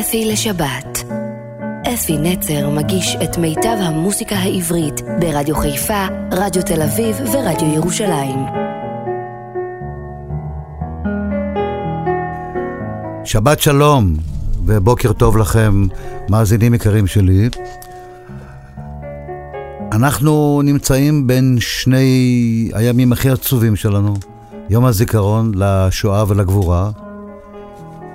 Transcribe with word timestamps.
אפי 0.00 0.24
לשבת. 0.24 1.04
אפי 1.94 2.18
נצר 2.18 2.70
מגיש 2.70 3.16
את 3.24 3.38
מיטב 3.38 3.76
המוסיקה 3.80 4.36
העברית 4.36 5.00
ברדיו 5.20 5.56
חיפה, 5.56 6.06
רדיו 6.32 6.62
תל 6.62 6.82
אביב 6.82 7.16
ורדיו 7.32 7.74
ירושלים. 7.74 8.38
שבת 13.24 13.60
שלום 13.60 14.16
ובוקר 14.66 15.12
טוב 15.12 15.36
לכם, 15.36 15.86
מאזינים 16.30 16.74
יקרים 16.74 17.06
שלי. 17.06 17.48
אנחנו 19.92 20.60
נמצאים 20.64 21.26
בין 21.26 21.56
שני 21.60 22.70
הימים 22.74 23.12
הכי 23.12 23.30
עצובים 23.30 23.76
שלנו, 23.76 24.14
יום 24.70 24.84
הזיכרון 24.84 25.52
לשואה 25.54 26.24
ולגבורה, 26.28 26.90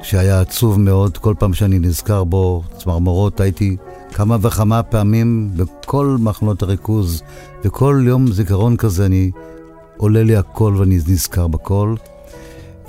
שהיה 0.03 0.41
עצוב 0.41 0.79
מאוד, 0.79 1.17
כל 1.17 1.33
פעם 1.39 1.53
שאני 1.53 1.79
נזכר 1.79 2.23
בו, 2.23 2.63
צמרמורות, 2.77 3.39
הייתי 3.39 3.77
כמה 4.13 4.37
וכמה 4.41 4.83
פעמים 4.83 5.49
בכל 5.55 6.17
מחנות 6.19 6.61
הריכוז, 6.61 7.21
וכל 7.63 8.03
יום 8.07 8.31
זיכרון 8.31 8.77
כזה 8.77 9.05
אני 9.05 9.31
עולה 9.97 10.23
לי 10.23 10.35
הכל 10.35 10.75
ואני 10.77 10.95
נזכר 11.07 11.47
בכל. 11.47 11.95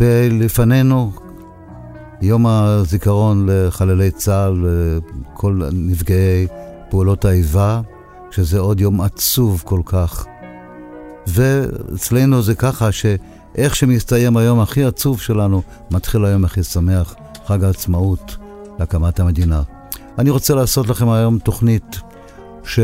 ולפנינו 0.01 1.12
יום 2.23 2.47
הזיכרון 2.47 3.46
לחללי 3.49 4.10
צה"ל 4.10 4.65
וכל 4.65 5.62
נפגעי 5.73 6.46
פעולות 6.91 7.24
האיבה, 7.24 7.80
שזה 8.30 8.59
עוד 8.59 8.80
יום 8.80 9.01
עצוב 9.01 9.62
כל 9.66 9.80
כך. 9.85 10.27
ואצלנו 11.27 12.43
זה 12.43 12.55
ככה 12.55 12.93
שאיך 13.57 13.77
שמסתיים 13.77 14.37
היום 14.37 14.61
הכי 14.61 14.85
עצוב 14.85 15.21
שלנו, 15.21 15.63
מתחיל 15.91 16.25
היום 16.25 16.45
הכי 16.45 16.63
שמח, 16.63 17.15
חג 17.47 17.65
העצמאות 17.65 18.37
להקמת 18.79 19.21
המדינה. 19.21 19.63
אני 20.19 20.30
רוצה 20.30 20.55
לעשות 20.55 20.89
לכם 20.89 21.09
היום 21.09 21.38
תוכנית 21.38 22.01
ש... 22.65 22.80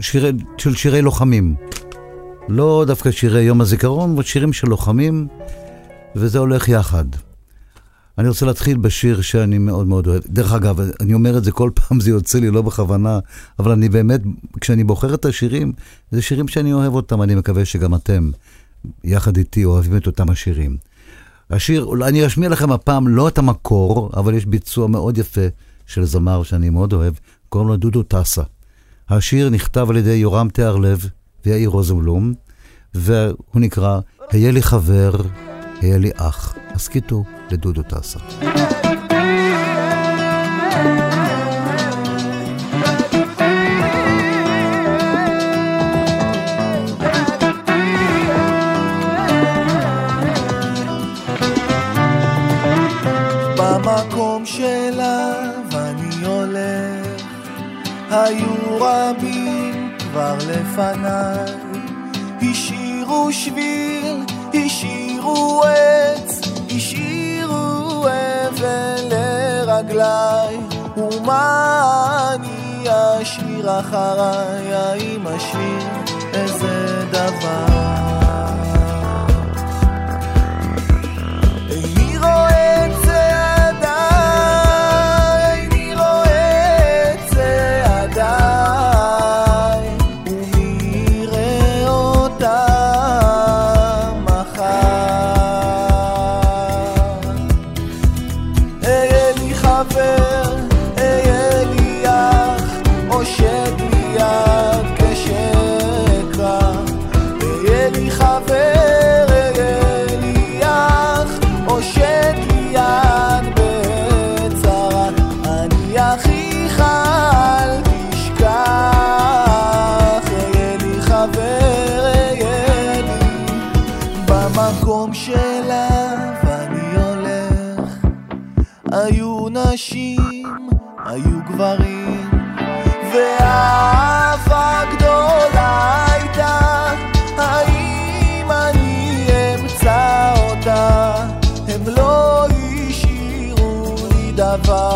שירי... 0.00 0.32
של 0.58 0.74
שירי 0.74 1.02
לוחמים. 1.02 1.54
לא 2.48 2.84
דווקא 2.86 3.10
שירי 3.10 3.42
יום 3.42 3.60
הזיכרון, 3.60 4.12
אבל 4.14 4.22
שירים 4.22 4.52
של 4.52 4.68
לוחמים, 4.68 5.28
וזה 6.16 6.38
הולך 6.38 6.68
יחד. 6.68 7.04
אני 8.18 8.28
רוצה 8.28 8.46
להתחיל 8.46 8.76
בשיר 8.76 9.20
שאני 9.20 9.58
מאוד 9.58 9.86
מאוד 9.86 10.06
אוהב. 10.06 10.22
דרך 10.26 10.52
אגב, 10.52 10.80
אני 11.00 11.14
אומר 11.14 11.38
את 11.38 11.44
זה 11.44 11.52
כל 11.52 11.70
פעם, 11.74 12.00
זה 12.00 12.10
יוצא 12.10 12.38
לי 12.38 12.50
לא 12.50 12.62
בכוונה, 12.62 13.18
אבל 13.58 13.72
אני 13.72 13.88
באמת, 13.88 14.20
כשאני 14.60 14.84
בוחר 14.84 15.14
את 15.14 15.24
השירים, 15.24 15.72
זה 16.10 16.22
שירים 16.22 16.48
שאני 16.48 16.72
אוהב 16.72 16.94
אותם, 16.94 17.22
אני 17.22 17.34
מקווה 17.34 17.64
שגם 17.64 17.94
אתם, 17.94 18.30
יחד 19.04 19.36
איתי, 19.36 19.64
אוהבים 19.64 19.96
את 19.96 20.06
אותם 20.06 20.30
השירים. 20.30 20.76
השיר, 21.50 21.90
אני 22.06 22.26
אשמיע 22.26 22.48
לכם 22.48 22.72
הפעם 22.72 23.08
לא 23.08 23.28
את 23.28 23.38
המקור, 23.38 24.10
אבל 24.16 24.34
יש 24.34 24.46
ביצוע 24.46 24.86
מאוד 24.86 25.18
יפה 25.18 25.46
של 25.86 26.04
זמר 26.04 26.42
שאני 26.42 26.70
מאוד 26.70 26.92
אוהב, 26.92 27.14
קוראים 27.48 27.68
לו 27.68 27.76
דודו 27.76 28.02
טסה. 28.02 28.42
השיר 29.08 29.50
נכתב 29.50 29.86
על 29.90 29.96
ידי 29.96 30.14
יורם 30.14 30.48
תיארלב 30.48 31.06
ויאיר 31.46 31.68
רוזנבלום, 31.68 32.34
והוא 32.94 33.34
נקרא 33.54 34.00
"היה 34.30 34.50
לי 34.50 34.62
חבר, 34.62 35.10
היה 35.80 35.98
לי 35.98 36.10
אח". 36.16 36.56
הסכיתו 36.74 37.24
לדודו 37.50 37.82
טסה. 37.82 38.18
במקום 53.56 54.46
שאליו 54.46 55.64
אני 55.72 56.24
הולך, 56.24 57.22
היו 58.10 58.78
רבים 58.80 59.96
כבר 59.98 60.36
לפניי, 60.48 61.52
השאירו 62.42 63.32
שביל, 63.32 63.97
עץ, 65.64 66.40
השאירו 66.76 68.06
אבן 68.08 69.08
לרגליי, 69.10 70.56
ומה 70.96 72.34
אני 72.34 72.84
אשאיר 73.22 73.80
אחריי, 73.80 74.74
האם 74.74 75.26
אשאיר 75.26 75.88
איזה 76.34 77.04
דבר? 77.10 78.17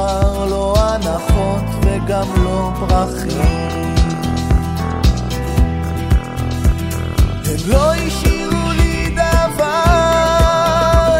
דבר, 0.03 0.47
לא 0.47 0.75
הנחות 0.79 1.65
וגם 1.83 2.45
לא 2.45 2.71
פרחים. 2.81 3.43
הם 7.45 7.57
לא 7.67 7.95
השאירו 7.95 8.73
לי 8.73 9.11
דבר, 9.11 9.63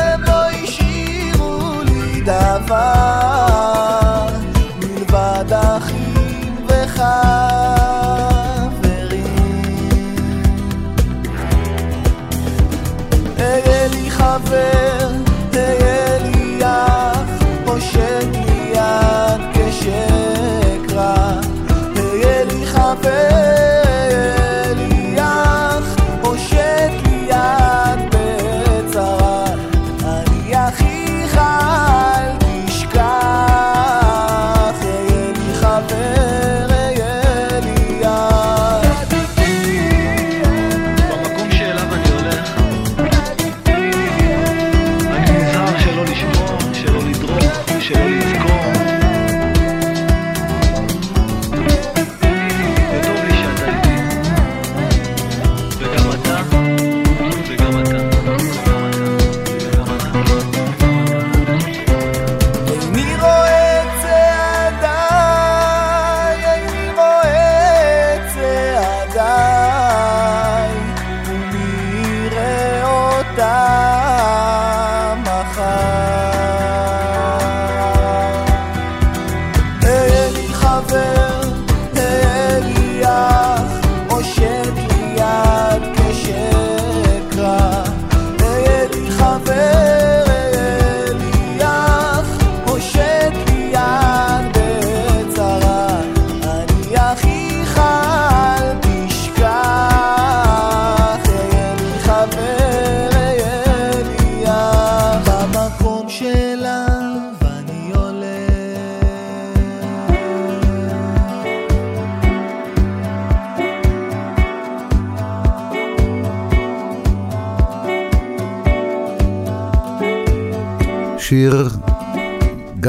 הם 0.05 0.23
לא 0.23 0.45
השאירו 0.51 1.83
לי 1.85 2.21
דבר, 2.21 3.22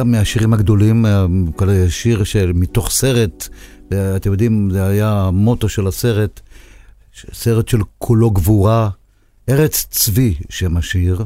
גם 0.03 0.11
מהשירים 0.11 0.53
הגדולים, 0.53 1.05
שיר 1.89 2.23
של 2.23 2.51
מתוך 2.55 2.89
סרט, 2.91 3.47
אתם 3.87 4.31
יודעים, 4.31 4.69
זה 4.71 4.85
היה 4.85 5.11
המוטו 5.11 5.69
של 5.69 5.87
הסרט, 5.87 6.39
סרט 7.33 7.67
של 7.67 7.79
כולו 7.97 8.31
גבורה, 8.31 8.89
ארץ 9.49 9.85
צבי 9.89 10.35
שם 10.49 10.77
השיר. 10.77 11.25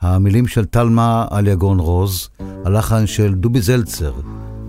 המילים 0.00 0.46
של 0.46 0.64
תלמה 0.64 1.26
על 1.30 1.46
יגון 1.46 1.78
רוז, 1.78 2.28
הלחן 2.64 3.06
של 3.06 3.34
דובי 3.34 3.60
זלצר, 3.60 4.12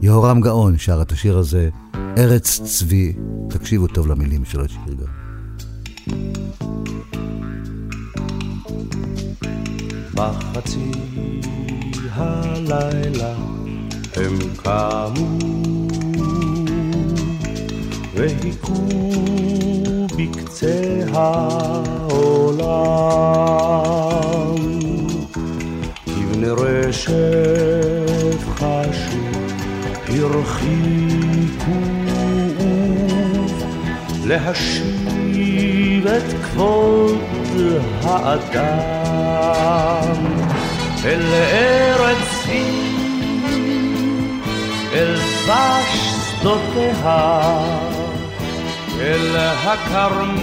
יהורם 0.01 0.41
גאון 0.41 0.77
שר 0.77 1.01
את 1.01 1.11
השיר 1.11 1.37
הזה, 1.37 1.69
ארץ 2.17 2.59
צבי. 2.63 3.13
תקשיבו 3.49 3.87
טוב 3.87 4.07
למילים 4.07 4.45
של 4.45 4.61
השיר 4.61 4.95
גם. 5.01 5.07
בחצי 10.13 10.91
הלילה 12.15 13.33
הם 14.15 14.39
קמו 14.63 15.37
והיכו 18.13 18.87
בקצה 20.17 21.03
העולם. 21.13 21.75
כבני 26.05 26.49
רשת 26.49 28.39
חשו 28.55 29.25
הרחיקו 30.07 31.71
להשיב 34.25 36.07
את 36.07 36.33
כבוד 36.43 37.19
האדם 38.03 39.05
אל 41.05 41.33
ארץ 41.33 42.45
היא, 42.47 42.97
אל 44.93 45.15
דבש 45.15 46.15
שדותיה, 46.39 47.59
אל 48.99 49.37
הכרמל 49.37 50.35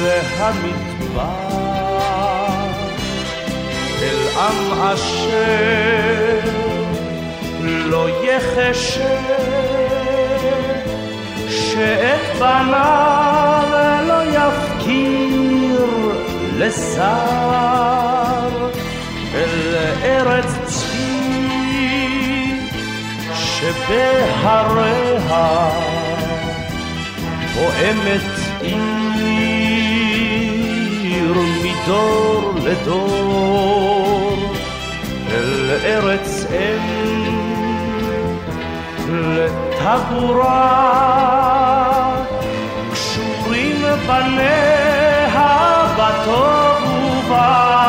והמדבר, 0.00 1.26
אל 4.02 4.20
עם 4.38 4.82
אשר 4.82 6.40
לא 7.64 8.08
יחשב 8.24 9.00
שאת 11.48 12.36
בניו 12.38 13.62
לא 14.08 14.22
יפקיר 14.24 15.25
לשר 16.58 17.08
אל 19.34 19.74
ארץ 20.02 20.58
צבי 20.64 21.16
שבהריה 23.34 24.90
פועמת 27.54 28.20
עיר 28.60 28.94
מדור 31.62 32.52
לדור 32.64 34.54
אל 35.30 35.70
ארץ 35.84 36.46
אם 36.50 37.26
לטבורה 39.08 40.56
קשורים 42.92 43.82
בניה 44.06 44.95
בטוב 45.96 46.82
וברע. 47.24 47.86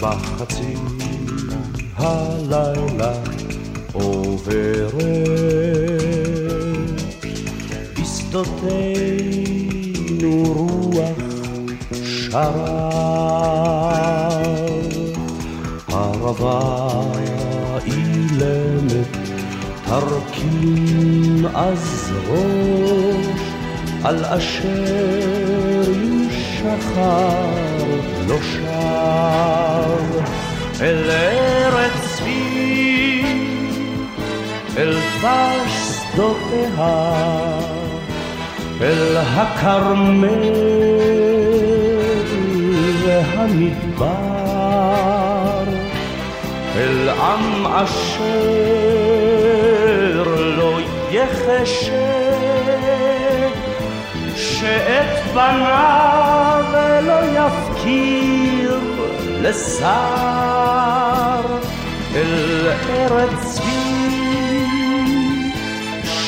בחצי 0.00 0.74
הלילה 1.96 3.12
עוברת. 3.92 4.94
בשדותינו 8.00 9.14
רוח 10.56 11.18
שרה, 12.30 12.85
ערבה 16.38 17.00
אילמת 17.86 19.16
תרכין 19.84 21.46
אז 21.54 22.12
ראש 22.28 23.40
על 24.04 24.24
אשר 24.24 25.92
ישחר 26.30 27.46
לא 28.28 28.36
שב 28.42 30.20
אל 30.80 31.10
ארץ 31.10 31.92
צבי 32.18 33.22
אל 34.76 34.94
דבש 35.18 35.72
שדותיה 36.12 37.16
אל 38.80 39.16
הכרמל 39.16 40.26
והמדבר, 43.04 44.35
אל 46.76 47.08
עם 47.08 47.66
אשר 47.66 48.22
לא 50.56 50.78
יחשב, 51.10 51.92
שאת 54.36 55.32
בניו 55.34 56.64
לא 57.02 57.20
יפקיר 57.38 58.80
לשר, 59.40 59.86
אל 62.14 62.68
ארץ 62.88 63.58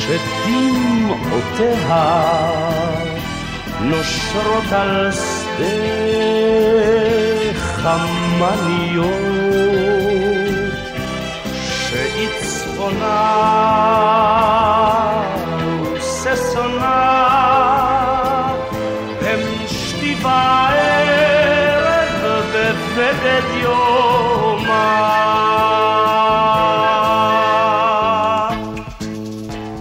שדמעותיה 0.09 1.39
נושרות 3.81 4.73
על 4.73 5.13
שדה 5.13 6.09
חמניות 7.55 9.48
שהיא 11.91 12.29
צפונה 12.43 13.25
וששונה 15.95 17.29
הם 19.21 19.39
שטיבה 19.67 20.69
ערב 20.75 22.45
בבגד 22.55 23.43
יומה. 23.63 24.99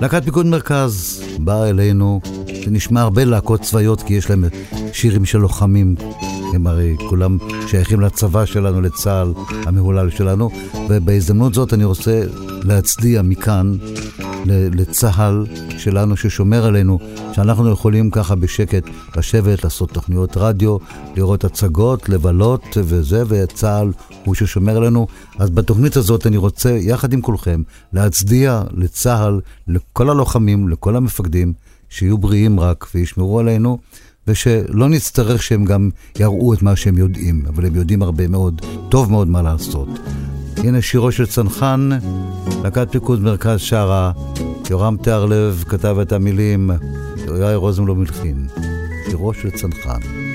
להקת 0.01 0.23
פיקוד 0.23 0.45
מרכז 0.45 1.23
באה 1.39 1.69
אלינו, 1.69 2.19
זה 2.67 2.74
נשמע 2.74 3.01
הרבה 3.01 3.25
להקות 3.25 3.62
צבאיות 3.62 4.01
כי 4.01 4.13
יש 4.13 4.29
להם 4.29 4.45
שירים 4.93 5.25
של 5.25 5.38
לוחמים, 5.38 5.95
הם 6.53 6.67
הרי 6.67 6.95
כולם 7.09 7.38
שייכים 7.67 8.01
לצבא 8.01 8.45
שלנו, 8.45 8.81
לצה"ל 8.81 9.33
המהולל 9.65 10.09
שלנו, 10.09 10.50
ובהזדמנות 10.89 11.53
זאת 11.53 11.74
אני 11.74 11.83
רוצה 11.83 12.24
להצדיע 12.63 13.21
מכאן 13.21 13.77
לצה"ל 14.45 15.45
שלנו 15.77 16.17
ששומר 16.17 16.65
עלינו, 16.65 17.00
שאנחנו 17.33 17.71
יכולים 17.71 18.12
ככה 18.12 18.36
בשקט 18.36 18.83
לשבת, 19.17 19.63
לעשות 19.63 19.91
תוכניות 19.91 20.38
רדיו, 20.38 20.77
לראות 21.15 21.43
הצגות, 21.43 22.09
לבלות 22.09 22.77
וזה, 22.77 23.24
וצה"ל 23.27 23.91
הוא 24.25 24.36
ששומר 24.36 24.77
עלינו. 24.77 25.07
אז 25.39 25.50
בתוכנית 25.50 25.97
הזאת 25.97 26.27
אני 26.27 26.38
רוצה, 26.38 26.69
יחד 26.69 27.13
עם 27.13 27.21
כולכם, 27.21 27.62
להצדיע 27.93 28.62
לצה"ל, 28.71 29.39
לכל 29.67 30.09
הלוחמים, 30.09 30.69
לכל 30.69 30.95
המפקדים, 30.95 31.53
שיהיו 31.89 32.17
בריאים 32.17 32.60
רק 32.60 32.88
וישמרו 32.96 33.39
עלינו. 33.39 33.77
ושלא 34.27 34.89
נצטרך 34.89 35.44
שהם 35.44 35.65
גם 35.65 35.89
יראו 36.20 36.53
את 36.53 36.62
מה 36.62 36.75
שהם 36.75 36.98
יודעים, 36.98 37.44
אבל 37.48 37.65
הם 37.65 37.75
יודעים 37.75 38.01
הרבה 38.01 38.27
מאוד, 38.27 38.62
טוב 38.89 39.12
מאוד 39.12 39.27
מה 39.27 39.41
לעשות. 39.41 39.88
הנה 40.58 40.82
שירו 40.82 41.12
של 41.12 41.25
צנחן, 41.25 41.89
להקת 42.63 42.88
פיקוד 42.91 43.22
מרכז 43.22 43.60
שרה, 43.60 44.12
יורם 44.70 44.98
תיארלב 45.03 45.63
כתב 45.67 45.98
את 46.01 46.12
המילים, 46.12 46.72
יאיר 47.27 47.58
רוזנבלום 47.58 48.00
מלחין, 48.00 48.48
שירו 49.10 49.34
של 49.34 49.50
צנחן. 49.50 50.26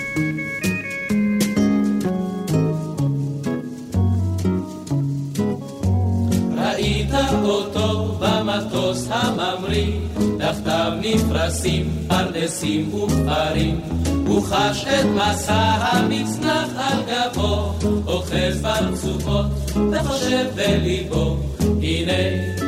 אותו 7.45 8.17
במטוס 8.19 9.09
הממריא, 9.11 9.99
תחתיו 10.39 10.93
נפרסים 11.01 11.97
פרדסים 12.09 12.95
וכפרים, 12.95 13.81
הוא 14.27 14.43
חש 14.43 14.85
את 14.85 15.05
מסע 15.05 15.55
המצנח 15.55 16.69
על 16.77 16.99
גבו, 17.07 17.75
אוחז 18.07 18.63
ברצופות 18.63 19.47
וחושב 19.93 20.47
בליבו, 20.55 21.37
הנה 21.83 22.63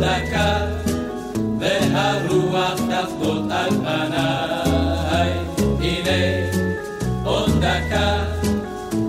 דקה, 0.00 0.66
והרוח 1.58 2.74
תחבוט 2.74 3.50
על 3.50 3.70
פניי. 3.70 5.32
הנה, 5.80 6.60
עוד 7.24 7.50
דקה, 7.60 8.24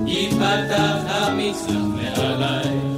ייפתח 0.06 0.98
המצלח 1.08 1.82
מעליי. 1.96 2.91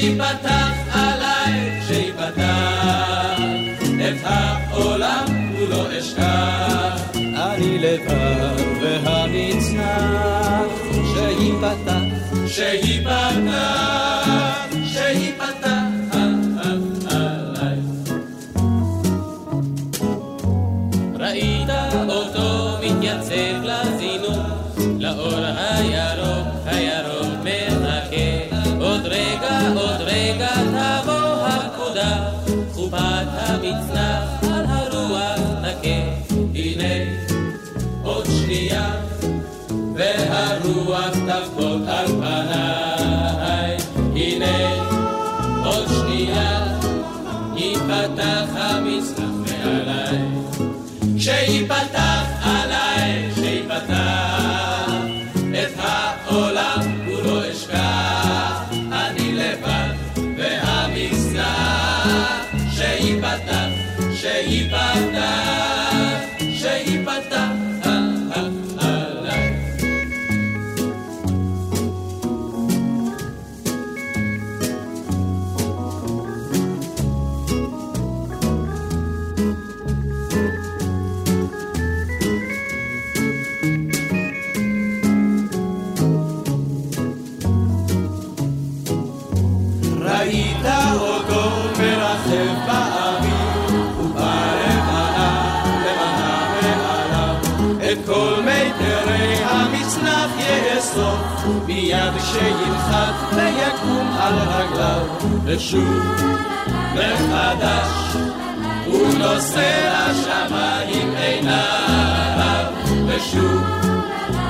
שיפתח 0.00 0.72
עליי, 0.92 1.80
שיפתח 1.86 3.38
את 4.08 4.16
העולם 4.24 5.24
כולו 5.56 5.98
אשכח. 5.98 7.10
אני 7.14 7.78
לבד 7.78 8.62
והמצנח 8.82 10.66
שייפתח, 11.14 12.46
שייפתח, 12.46 14.05
והרוח 40.66 41.10
תחבוט 41.26 41.88
על 41.88 42.06
פניי. 42.06 43.76
הנה 44.14 44.70
עוד 45.64 45.88
שנייה, 45.88 46.78
ייפתח 47.56 48.48
המצנח 48.54 49.15
מיד 102.42 102.56
כשינחת 102.56 103.32
ויקום 103.32 104.16
על 104.20 104.34
רגליו. 104.34 105.06
ושוב, 105.44 106.04
מחדש, 106.94 108.16
הוא 108.86 109.08
נושא 109.18 109.90
לשמיים 110.10 111.14
עיניו. 111.16 112.64
ושוב, 113.06 113.62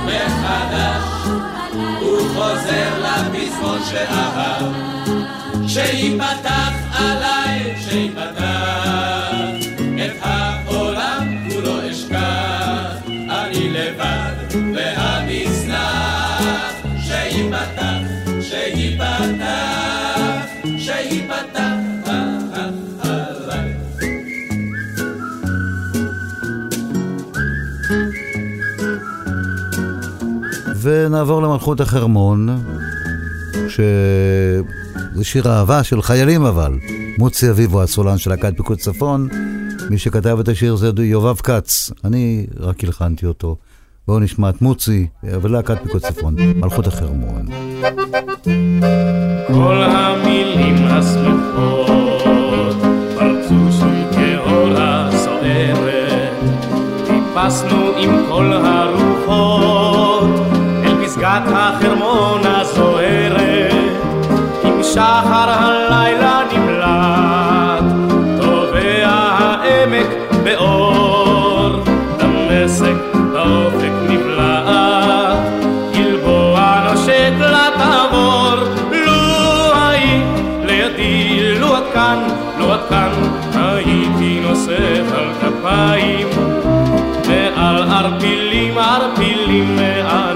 מחדש, 0.04 1.28
הוא 2.00 2.18
חוזר 2.34 3.02
לפזמון 3.02 3.78
שאהב. 3.90 4.72
שיפתח 5.68 6.72
עליי, 6.92 7.74
שיפתח 7.90 8.45
ונעבור 31.16 31.42
למלכות 31.42 31.80
החרמון, 31.80 32.48
שזה 33.68 35.24
שיר 35.24 35.48
אהבה 35.48 35.82
של 35.82 36.02
חיילים 36.02 36.44
אבל. 36.44 36.72
מוצי 37.18 37.50
אביבו, 37.50 37.82
הסולן 37.82 38.18
של 38.18 38.30
להקת 38.30 38.56
פיקוד 38.56 38.78
צפון. 38.78 39.28
מי 39.90 39.98
שכתב 39.98 40.38
את 40.40 40.48
השיר 40.48 40.76
זה 40.76 40.90
יובב 40.98 41.36
כץ. 41.36 41.90
אני 42.04 42.46
רק 42.60 42.84
הלחנתי 42.84 43.26
אותו. 43.26 43.56
בואו 44.08 44.18
נשמע 44.18 44.48
את 44.48 44.62
מוצי 44.62 45.06
ולהקת 45.22 45.82
פיקוד 45.82 46.02
צפון, 46.02 46.36
מלכות 46.38 46.86
החרמון. 46.86 47.46
כל 49.46 49.82
המילים 49.82 50.76
הסמוכות 50.86 51.86
פרצו 53.14 53.72
שוב 53.72 54.16
כאורה 54.16 55.10
סוערת 55.12 56.32
טיפסנו 57.06 57.90
עם 57.98 58.26
כל 58.28 58.52
הרוחות 58.52 59.75
פסגת 61.16 61.42
החרמון 61.52 62.40
הזוהרת 62.44 63.72
עם 64.64 64.82
שחר 64.82 65.50
הלילה 65.50 66.42
נמלט 66.52 67.84
טובע 68.40 69.06
העמק 69.08 70.06
באור 70.44 71.84
דמשק 72.18 73.16
באופק 73.32 73.92
נבלט 74.08 75.38
גלבוע 75.92 76.82
נושק 76.90 77.32
לתבור 77.38 78.54
לו 78.90 79.74
היית 79.74 80.24
לידי 80.64 81.58
לו 81.58 81.78
את 81.78 81.84
כאן 81.94 82.22
לו 82.58 82.74
את 82.74 82.80
כאן 82.88 83.10
הייתי 83.54 84.40
נוסף 84.40 85.12
על 85.16 85.32
כפיים 85.40 86.28
ועל 87.26 87.82
ערפילים 87.82 88.78
ערפילים 88.78 89.76
מענן 89.76 90.35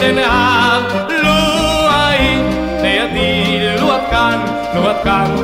לבנה 0.00 0.82
כשנהב, 0.86 1.10
לו 1.22 1.88
היית 1.90 2.46
לידי, 2.82 3.76
לו 3.80 3.96
את 3.96 4.00
כאן, 4.10 4.40
לו 4.74 4.90
את 4.90 4.96
כאן, 5.04 5.34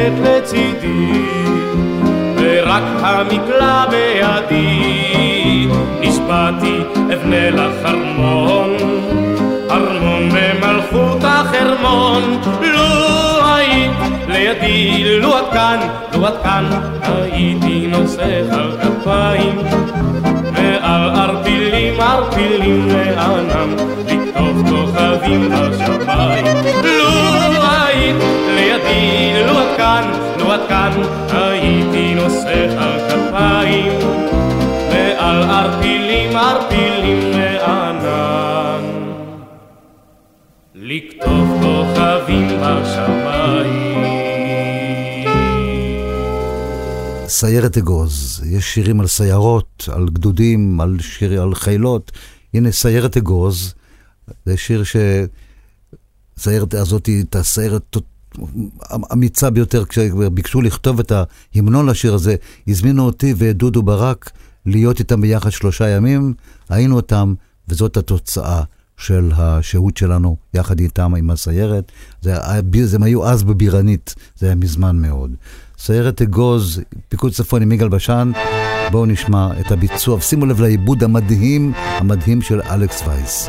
נמצאת 0.00 0.42
לצידי, 0.42 1.22
ורק 2.36 2.82
המקלע 3.02 3.84
בידי, 3.90 5.68
נשבעתי 6.00 6.76
אבנה 7.14 7.50
לך 7.50 7.84
ארמון, 7.84 8.76
ארמון 9.70 10.28
במלכות 10.28 11.24
החרמון, 11.24 12.40
לו 12.60 12.80
לידי, 14.28 15.18
לו 15.20 15.38
את 15.38 15.44
כאן, 15.52 15.78
לו 16.14 16.28
את 16.28 16.34
כאן, 16.42 16.64
הייתי 17.02 17.86
נוסך 17.86 18.44
על 18.52 18.76
כפיים. 18.82 19.58
ועל 20.54 21.10
ערפילים, 21.10 22.00
ערפילים 22.00 22.88
לענם, 22.88 23.69
את 30.64 30.68
כאן, 30.68 31.02
הייתי 31.30 32.14
נוסך 32.14 32.72
על 32.76 33.00
כפיים. 33.08 33.92
ועל 34.90 35.42
ערפילים, 35.42 36.36
ערפילים 36.36 37.30
לענן, 37.32 38.84
לכתוב 40.74 41.48
כוכבים 41.62 42.48
בשמיים. 42.60 44.00
סיירת 47.26 47.78
אגוז, 47.78 48.42
יש 48.46 48.74
שירים 48.74 49.00
על 49.00 49.06
סיירות, 49.06 49.88
על 49.92 50.08
גדודים, 50.08 50.80
על 50.80 50.96
שיר, 51.00 51.42
על 51.42 51.54
חילות. 51.54 52.12
הנה 52.54 52.72
סיירת 52.72 53.16
אגוז, 53.16 53.74
זה 54.46 54.56
שיר 54.56 54.84
ש... 54.84 54.96
הסיירת 56.36 56.74
הזאת 56.74 57.06
הייתה 57.06 57.42
סיירת 57.42 57.96
אמיצה 59.12 59.50
ביותר, 59.50 59.84
כשביקשו 59.84 60.62
לכתוב 60.62 61.00
את 61.00 61.12
ההמנון 61.54 61.86
לשיר 61.86 62.14
הזה, 62.14 62.36
הזמינו 62.68 63.02
אותי 63.02 63.34
ואת 63.36 63.56
דודו 63.56 63.82
ברק 63.82 64.30
להיות 64.66 64.98
איתם 64.98 65.20
ביחד 65.20 65.50
שלושה 65.50 65.88
ימים, 65.88 66.34
היינו 66.68 66.96
אותם, 66.96 67.34
וזאת 67.68 67.96
התוצאה 67.96 68.62
של 68.96 69.32
השהות 69.36 69.96
שלנו 69.96 70.36
יחד 70.54 70.80
איתם, 70.80 71.14
עם 71.14 71.30
הסיירת. 71.30 71.92
זה, 72.22 72.36
זה, 72.84 72.96
הם 72.96 73.02
היו 73.02 73.26
אז 73.26 73.42
בבירנית, 73.42 74.14
זה 74.36 74.46
היה 74.46 74.54
מזמן 74.54 74.96
מאוד. 74.96 75.30
סיירת 75.82 76.22
אגוז, 76.22 76.80
פיקוד 77.08 77.32
צפון 77.32 77.62
עם 77.62 77.72
יגאל 77.72 77.88
בשן. 77.88 78.32
בואו 78.90 79.06
נשמע 79.06 79.48
את 79.60 79.72
הביצוע, 79.72 80.20
שימו 80.20 80.46
לב 80.46 80.60
לעיבוד 80.60 81.04
המדהים, 81.04 81.72
המדהים 81.76 82.42
של 82.42 82.60
אלכס 82.62 83.02
וייס. 83.06 83.48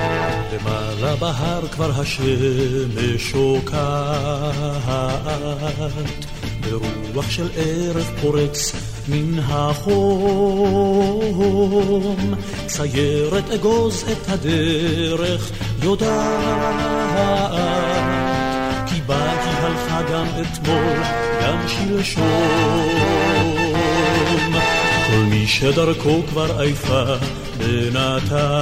למעלה 0.54 1.16
בהר 1.16 1.68
כבר 1.68 1.92
השמש 2.02 3.32
שוקעת, 3.32 3.76
ברוח 6.62 7.30
של 7.30 7.50
ערב 7.56 8.12
פורץ 8.22 8.72
מן 9.08 9.40
החום, 9.40 9.94
סיירת 12.68 13.50
אגוז 13.50 14.06
את 14.12 14.30
הדרך 14.30 15.52
יודעת, 15.84 16.12
כי 18.88 18.96
היא 18.96 19.04
הלכה 19.64 20.02
גם 20.12 20.26
אתמול, 20.42 20.98
גם 21.44 21.58
שלשום. 21.68 22.26
כל 25.08 25.24
מי 25.30 25.48
שדרכו 25.48 26.24
כבר 26.30 26.60
עייפה 26.62 27.04
בינתיים, 27.58 28.60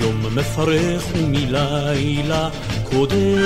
יום 0.00 0.26
מפרך 0.34 1.04
ומלילה 1.12 2.48
קודם, 2.84 3.36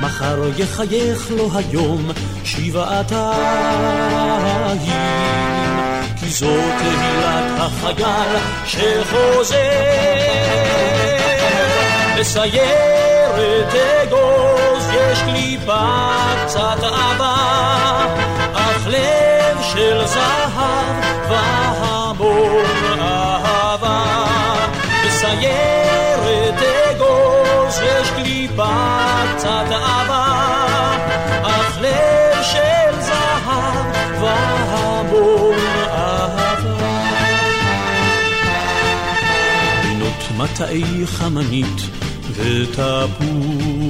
מחר 0.00 0.38
יחייך 0.56 1.30
לו 1.30 1.50
היום 1.54 2.10
שבעתיים, 2.44 3.30
כי 6.20 6.28
זו 6.28 6.56
תהילת 6.78 7.44
החייל 7.58 8.36
שחוזר. 8.66 9.56
בסיירת 12.20 13.74
אגוז 14.02 14.88
יש 14.94 15.22
קליפה 15.22 15.86
קצת 16.44 16.82
עבה, 16.82 17.36
אך 18.54 18.86
לב 18.86 19.62
של 19.72 20.06
זהב 20.06 21.04
והמון 21.30 23.00
אהבה. 23.00 24.26
בסיירת 25.06 26.62
אגוז 26.90 27.80
יש 27.82 28.10
קליפה 28.10 28.76
קצת 29.36 29.66
עבה, 29.70 30.26
אך 31.42 31.78
לב 31.80 32.42
של 32.42 33.00
זהב 33.00 33.86
והמון 34.20 35.58
אהבה. 35.88 36.40
מטעי 40.38 41.06
חמנית 41.06 42.00
ותפוח, 42.40 43.84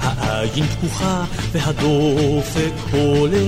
העין 0.00 0.66
פקוחה 0.66 1.24
והדופק 1.52 2.72
הולם. 2.92 3.38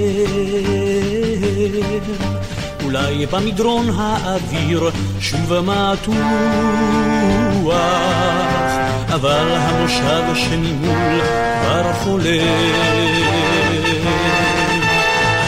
אולי 2.84 3.26
במדרון 3.26 3.86
האוויר 3.96 4.90
שוב 5.20 5.60
מתוח, 5.60 6.14
אבל 9.08 9.46
המושב 9.50 10.34
שממול 10.34 11.20
כבר 11.62 11.92
חולם. 11.92 12.40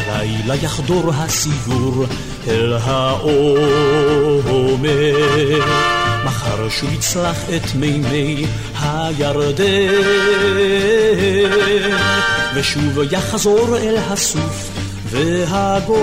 הלילה 0.08 0.54
יחדור 0.54 1.10
הסיור 1.14 2.04
אל 2.48 2.72
העומר. 2.72 3.62
מחר 6.24 6.68
שוב 6.68 6.92
יצלח 6.92 7.36
את 7.56 7.74
מימי 7.74 8.46
הירדן, 8.80 9.64
ושוב 12.54 12.98
יחזור 13.10 13.76
אל 13.76 13.96
הסוף 14.10 14.70
והגומר, 15.04 15.98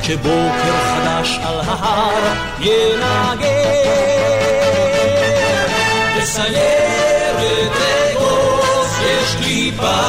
כשבוקר 0.00 0.76
חדש 0.94 1.38
על 1.42 1.60
ההר 1.60 2.34
ינגן. 2.60 3.52
בסיירת 6.16 7.76
אגוז 8.12 8.92
יש 9.04 9.34
קליפה 9.34 10.00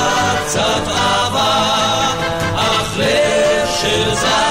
קצת 0.46 0.84
עבה, 0.88 2.14
אך 2.56 2.98
לב 2.98 3.68
של 3.82 4.16
זהב 4.16 4.43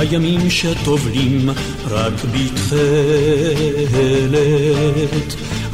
הימים 0.00 0.50
שטובלים 0.50 1.50
רק 1.88 2.12
בתכלת, 2.32 2.80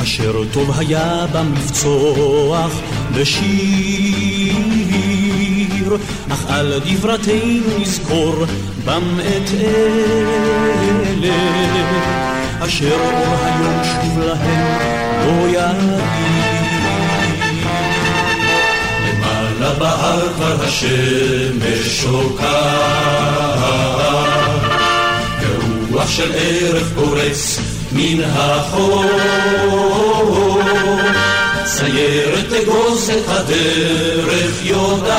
אשר 0.03 0.43
טוב 0.53 0.71
היה 0.79 1.27
במבצוח 1.33 2.73
בשיר, 3.15 4.57
אך 6.33 6.45
על 6.49 6.81
דברתנו 6.85 7.79
נזכור 7.79 8.45
בם 8.85 9.21
את 9.21 9.51
אלה, 9.61 11.35
אשר 12.61 12.95
אור 12.95 13.37
היום 13.43 13.81
שוב 13.85 14.19
להם 14.19 14.77
לא 15.27 15.49
יגיד. 15.49 16.01
למעלה 19.05 19.75
בהר 19.79 20.33
כבר 20.35 20.65
השמש 20.65 22.01
שוקעת, 22.03 22.47
ורוח 25.41 26.11
של 26.11 26.33
ערב 26.35 26.93
פורץ 26.95 27.61
מן 27.93 28.21
החור. 28.25 29.05
סיירת 31.79 32.53
אגוז 32.53 33.11
את 33.11 33.29
הדרך 33.29 34.55
יודעת, 34.63 35.17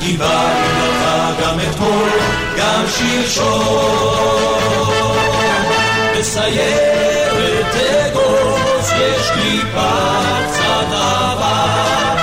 כי 0.00 0.16
באנו 0.16 0.88
לך 0.88 1.02
גם 1.42 1.60
אתמול, 1.60 2.08
גם 2.58 2.84
שלשום. 2.98 4.32
בסיירת 6.18 7.74
אגוז 8.06 8.90
יש 9.00 9.30
קליפה 9.30 9.92
קצת 10.48 10.92
אהבה, 10.92 12.21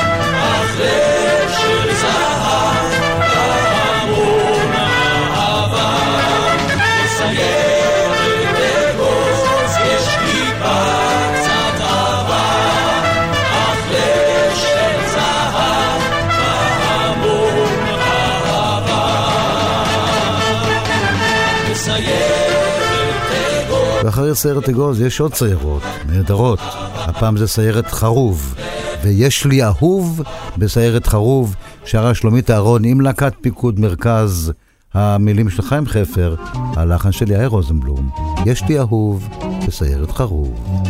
אחרי 24.20 24.36
סיירת 24.36 24.70
אגוז 24.70 25.02
יש 25.02 25.20
עוד 25.20 25.34
סיירות 25.34 25.84
נהדרות. 26.10 26.60
הפעם 26.96 27.38
זה 27.38 27.48
סיירת 27.48 27.88
חרוב. 27.88 28.56
ויש 29.04 29.46
לי 29.46 29.64
אהוב 29.64 30.22
בסיירת 30.58 31.08
חרוב, 31.08 31.56
שרה 31.86 32.14
שלומית 32.14 32.52
אהרון 32.52 32.86
עם 32.86 33.02
להקת 33.02 33.34
פיקוד 33.42 33.80
מרכז. 33.80 34.52
המילים 34.94 35.50
של 35.50 35.62
חיים 35.62 35.86
חפר, 35.86 36.36
הלחן 36.54 37.12
של 37.12 37.32
יאיר 37.32 37.48
רוזנבלום. 37.48 38.10
יש 38.46 38.64
לי 38.64 38.80
אהוב 38.80 39.30
בסיירת 39.68 40.12
חרוב. 40.12 40.84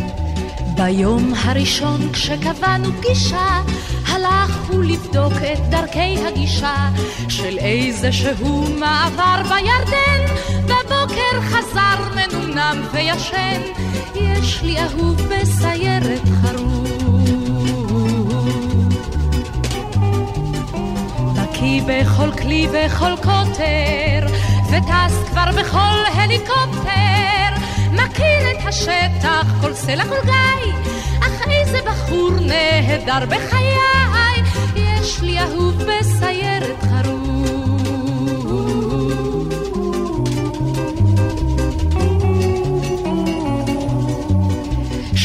ביום 0.76 1.32
הראשון 1.44 2.12
כשקבענו 2.12 2.88
פגישה, 2.92 3.62
הלכו 4.06 4.82
לבדוק 4.82 5.32
את 5.32 5.70
דרכי 5.70 6.16
הגישה 6.26 6.88
של 7.28 7.58
איזה 7.58 8.12
שהוא 8.12 8.68
מעבר 8.78 9.42
בירדן. 9.42 10.34
בבוקר 11.10 11.40
חזר 11.40 12.14
מנומנם 12.14 12.82
וישן, 12.92 13.60
יש 14.14 14.62
לי 14.62 14.76
אהוב 14.80 15.22
בסיירת 15.22 16.22
חרוב. 16.42 16.88
בקיא 21.36 21.82
בכל 21.86 22.32
כלי 22.42 22.68
וכל 22.68 23.12
קוטר, 23.16 24.26
וטס 24.70 25.28
כבר 25.30 25.50
בכל 25.60 25.98
הליקופטר. 26.14 27.50
מכיר 27.92 28.50
את 28.50 28.66
השטח, 28.68 29.46
כל 29.60 29.74
סלע 29.74 30.04
כל 30.04 30.24
גיא, 30.24 30.72
אך 31.20 31.48
איזה 31.48 31.78
בחור 31.86 32.30
נהדר 32.40 33.26
בחיי, 33.26 34.42
יש 34.76 35.20
לי 35.22 35.40
אהוב 35.40 35.74
בסיירת 35.74 36.29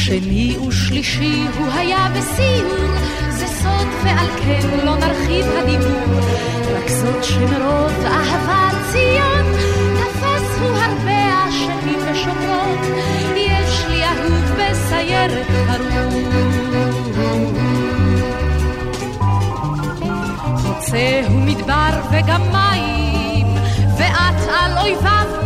שני 0.06 0.56
ושלישי 0.68 1.46
הוא 1.58 1.66
היה 1.72 2.06
בסיור, 2.16 2.86
זה 3.30 3.46
סוד 3.46 3.86
ועל 4.04 4.26
כן 4.44 4.84
לא 4.84 4.96
נרחיב 4.96 5.46
הדיבור, 5.58 6.20
רק 6.76 6.88
זאת 6.88 7.24
שמרוב 7.24 7.92
אהבת 8.04 8.76
ציון, 8.92 9.52
תפס 9.94 10.58
הוא 10.60 10.76
הרבה 10.76 11.48
אשמים 11.48 11.98
ושומרות, 12.12 12.80
יש 13.36 13.84
לי 13.88 14.04
אהוב 14.04 14.44
בסיירת 14.58 15.46
חרוב. 15.66 16.34
חוצה 20.56 21.20
הוא 21.28 21.40
מדבר 21.40 22.00
וגם 22.12 22.42
מים, 22.52 23.46
ואת 23.98 24.48
על 24.48 24.78
אויביו 24.78 25.45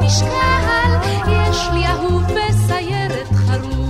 במשקל, 0.00 0.90
יש 1.28 1.68
לי 1.74 1.86
אהוב 1.86 2.22
בסיירת 2.22 3.28
חרוב. 3.32 3.82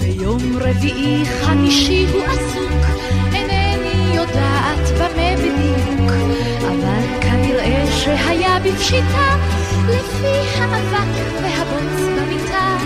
ביום 0.00 0.56
רביעי 0.60 1.24
חמישי 1.42 2.06
הוא 2.12 2.22
עסוק, 2.22 2.82
אינני 3.34 4.16
יודעת 4.16 4.88
במה 4.94 5.36
בדיוק, 5.36 6.12
אבל 6.60 7.20
כנראה 7.20 7.86
שהיה 7.92 8.58
בפשיטה, 8.64 9.36
לפי 9.88 10.60
האבק 10.60 11.42
והבוץ 11.42 12.00
במיטה, 12.16 12.76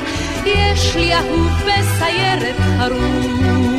יש 0.46 0.96
לי 0.96 1.14
אהוב 1.14 1.50
בסיירת 1.62 2.56
חרוב. 2.78 3.75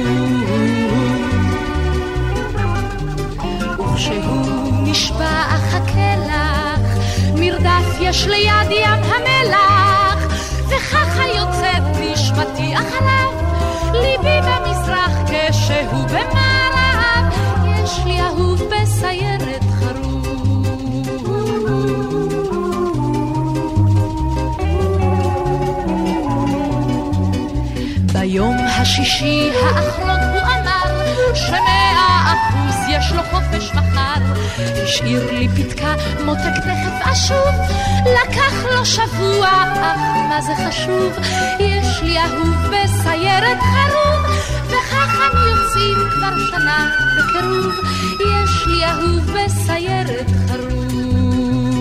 נשבע 5.17 5.43
אחכה 5.55 6.15
לך, 6.27 7.05
מרדף 7.35 7.97
יש 8.01 8.27
ליד 8.27 8.71
ים 8.71 9.03
המלח, 9.03 10.33
וככה 10.67 11.23
יוצאת 11.27 11.83
נשמתי 11.99 12.73
אחריו, 12.75 13.31
ליבי 13.93 14.39
במזרח 14.41 15.11
כשהוא 15.25 16.05
במערב, 16.07 17.33
יש 17.83 17.99
לי 18.05 18.21
אהוב 18.21 18.61
בסיירת 18.61 19.63
חרוב. 19.79 20.27
ביום 28.13 28.57
השישי 28.57 29.51
האחרון 29.63 30.06
יש 32.97 33.11
לו 33.11 33.23
חופש 33.23 33.71
מחר. 33.73 34.21
השאיר 34.83 35.31
לי 35.31 35.47
פתקה, 35.47 35.93
מותק 36.25 36.55
תכף 36.55 37.07
אשוב, 37.11 37.55
לקח 38.05 38.53
לו 38.71 38.85
שבוע, 38.85 39.47
אך 39.81 39.99
מה 40.29 40.41
זה 40.41 40.53
חשוב? 40.67 41.13
יש 41.59 42.01
לי 42.03 42.17
אהוב 42.19 42.55
בסיירת 42.67 43.57
חרוב, 43.59 44.25
וכך 44.67 45.15
אנו 45.31 45.45
יוצאים 45.47 45.97
כבר 46.11 46.37
שנה 46.51 46.89
בקירוב. 47.17 47.75
יש 48.19 48.67
לי 48.67 48.85
אהוב 48.85 49.31
בסיירת 49.31 50.31
חרוב. 50.47 51.77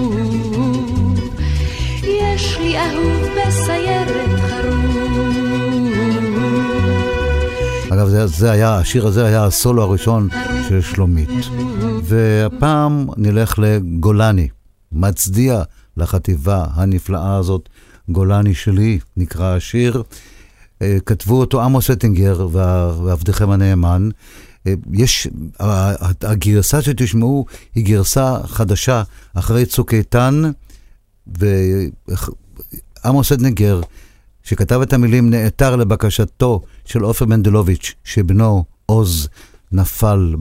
יש 2.04 2.56
לי 2.58 2.78
אהוב 2.78 3.28
בסיירת 3.36 4.40
חרוב. 4.40 5.45
אגב, 7.96 8.08
זה, 8.08 8.26
זה 8.26 8.50
היה, 8.50 8.76
השיר 8.76 9.06
הזה 9.06 9.26
היה 9.26 9.44
הסולו 9.44 9.82
הראשון 9.82 10.28
של 10.68 10.80
שלומית. 10.80 11.28
והפעם 12.04 13.06
נלך 13.16 13.58
לגולני, 13.58 14.48
מצדיע 14.92 15.62
לחטיבה 15.96 16.66
הנפלאה 16.74 17.36
הזאת, 17.36 17.68
גולני 18.08 18.54
שלי, 18.54 18.98
נקרא 19.16 19.56
השיר. 19.56 20.02
אה, 20.82 20.96
כתבו 21.06 21.40
אותו 21.40 21.62
עמוס 21.62 21.90
אטינגר 21.90 22.48
ועבדכם 22.52 23.50
הנאמן. 23.50 24.08
אה, 24.66 24.74
יש, 24.92 25.28
הגרסה 26.22 26.82
שתשמעו 26.82 27.46
היא 27.74 27.84
גרסה 27.84 28.38
חדשה 28.44 29.02
אחרי 29.34 29.66
צוק 29.66 29.94
איתן, 29.94 30.42
ועמוס 31.26 33.32
אטינגר 33.32 33.80
שכתב 34.46 34.80
את 34.80 34.92
המילים 34.92 35.30
נעתר 35.30 35.76
לבקשתו 35.76 36.60
של 36.84 37.02
עופר 37.02 37.26
מנדלוביץ', 37.26 37.94
שבנו 38.04 38.64
עוז 38.86 39.28
נפל 39.72 40.34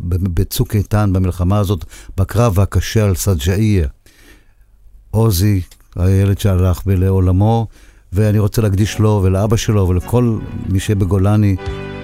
בצוק 0.00 0.74
איתן 0.74 1.10
במלחמה 1.12 1.58
הזאת, 1.58 1.84
בקרב 2.16 2.60
הקשה 2.60 3.04
על 3.04 3.14
סג'איה. 3.14 3.88
עוזי, 5.10 5.60
הילד 5.96 6.38
שהלך 6.38 6.82
לעולמו, 6.86 7.66
ואני 8.12 8.38
רוצה 8.38 8.62
להקדיש 8.62 8.98
לו 8.98 9.20
ולאבא 9.24 9.56
שלו 9.56 9.88
ולכל 9.88 10.38
מי 10.68 10.80
שבגולני 10.80 11.56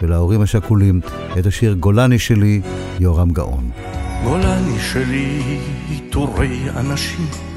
ולהורים 0.02 0.40
השכולים 0.40 1.00
את 1.38 1.46
השיר 1.46 1.72
גולני 1.72 2.18
שלי, 2.18 2.60
יורם 3.00 3.30
גאון. 3.30 3.70
גולני 4.24 4.80
שלי, 4.80 5.58
עיטורי 5.88 6.70
אנשים 6.70 7.53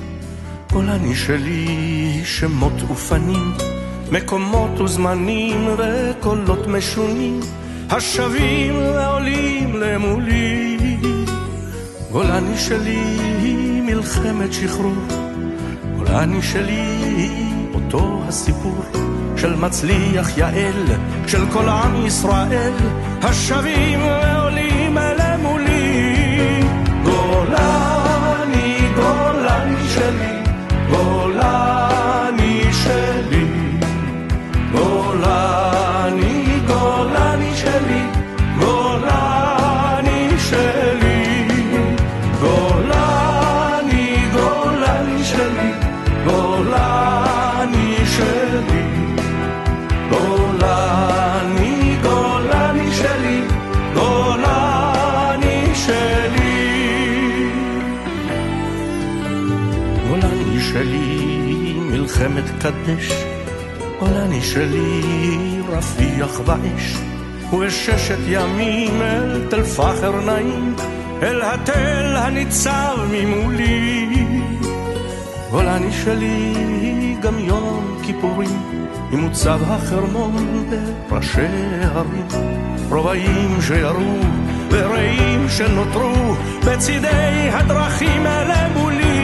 גולני 0.71 1.15
שלי, 1.15 2.21
שמות 2.23 2.83
ופנים, 2.91 3.53
מקומות 4.11 4.81
וזמנים 4.81 5.67
וקולות 5.77 6.67
משונים, 6.67 7.39
השבים 7.89 8.75
ועולים 8.75 9.75
למולי. 9.75 10.77
גולני 12.11 12.57
שלי, 12.57 13.01
מלחמת 13.81 14.53
שחרור, 14.53 14.95
גולני 15.97 16.41
שלי, 16.41 17.29
אותו 17.73 18.21
הסיפור 18.27 18.85
של 19.37 19.55
מצליח 19.55 20.37
יעל, 20.37 20.83
של 21.27 21.51
כל 21.53 21.69
עם 21.69 22.05
ישראל, 22.05 22.73
השבים 23.21 23.99
ועולים 24.01 24.66
קדש, 62.67 63.11
גולני 63.99 64.41
שלי 64.41 65.01
רפיח 65.69 66.39
באש, 66.39 66.97
ובששת 67.53 68.17
ימים 68.27 69.01
אל 69.01 69.47
תל 69.49 69.63
פחר 69.63 70.11
נעים, 70.25 70.75
אל 71.21 71.41
התל 71.41 72.15
הניצב 72.15 72.97
ממולי. 73.11 74.09
גולני 75.51 75.91
שלי 75.91 76.53
גם 77.21 77.39
יום 77.39 77.97
כיפורים, 78.03 78.87
עם 79.11 79.19
מוצב 79.19 79.59
החרמון 79.67 80.65
בראשי 81.09 81.41
הרים, 81.81 82.27
רובעים 82.89 83.61
שירו 83.61 84.19
ורעים 84.71 85.49
שנותרו 85.49 86.35
בצידי 86.65 87.49
הדרכים 87.51 88.27
אלה 88.27 88.67
מולי. 88.75 89.16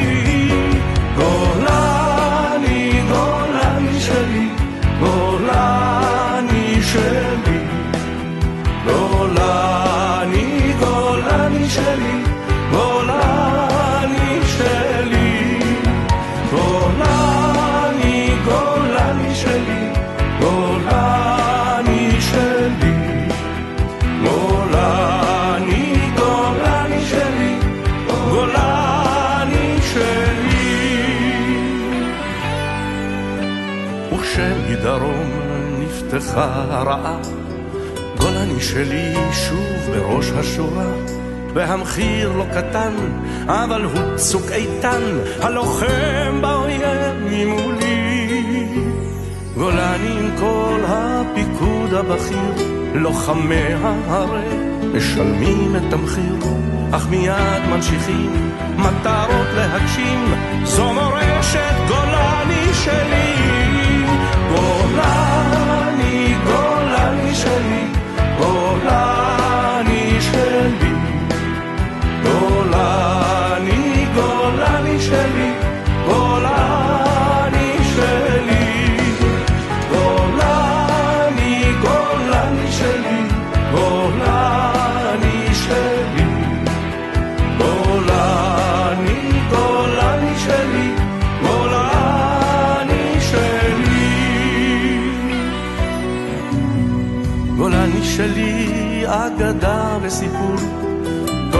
גולני, 8.86 10.74
גולני 10.80 11.70
שלי, 11.70 12.24
גולני 12.72 14.40
שלי, 14.46 15.60
גולני, 16.52 18.36
גולני 18.46 19.36
שלי, 19.36 19.94
גולני 20.40 22.22
שלי, 22.22 23.28
גולני, 24.24 26.12
גולני 26.18 27.02
שלי, 27.06 27.56
גולני 28.08 29.82
שלי. 29.82 30.44
וכשמדרום 34.14 35.30
נפתחה 35.80 36.48
הרעה, 36.70 37.18
שלי 38.64 39.14
שוב 39.32 39.92
בראש 39.92 40.32
השורה, 40.32 40.92
והמחיר 41.54 42.32
לא 42.32 42.46
קטן, 42.54 42.94
אבל 43.48 43.84
הוא 43.84 44.16
צוק 44.16 44.52
איתן, 44.52 45.02
הלוחם 45.42 46.42
באויב 46.42 47.16
ממולי. 47.32 48.44
גולני 49.56 50.20
עם 50.20 50.30
כל 50.40 50.80
הפיקוד 50.88 51.94
הבכיר, 51.94 52.68
לוחמי 52.94 53.74
ההרי 53.84 54.58
משלמים 54.94 55.76
את 55.76 55.94
המחיר, 55.94 56.36
אך 56.92 57.08
מיד 57.10 57.64
ממשיכים 57.70 58.52
מטרות 58.78 59.48
להגשים, 59.56 60.34
זו 60.64 60.94
מורשת 60.94 61.76
גולני 61.88 62.74
שלי. 62.74 63.63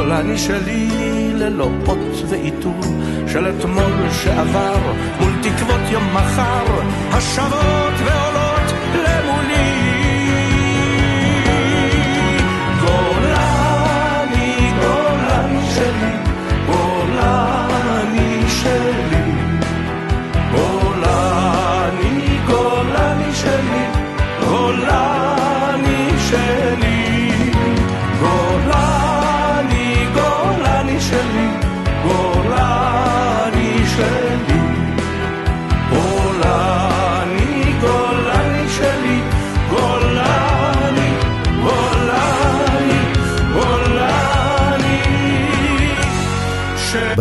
גולני 0.04 0.38
שלי 0.38 0.90
ללא 1.34 1.70
אות 1.88 2.24
ועיטור, 2.30 2.82
של 3.28 3.50
אתמול 3.50 4.10
שעבר, 4.24 4.78
מול 5.20 5.32
תקוות 5.42 5.82
יום 5.92 6.04
מחר, 6.14 6.64
השבות 7.12 7.83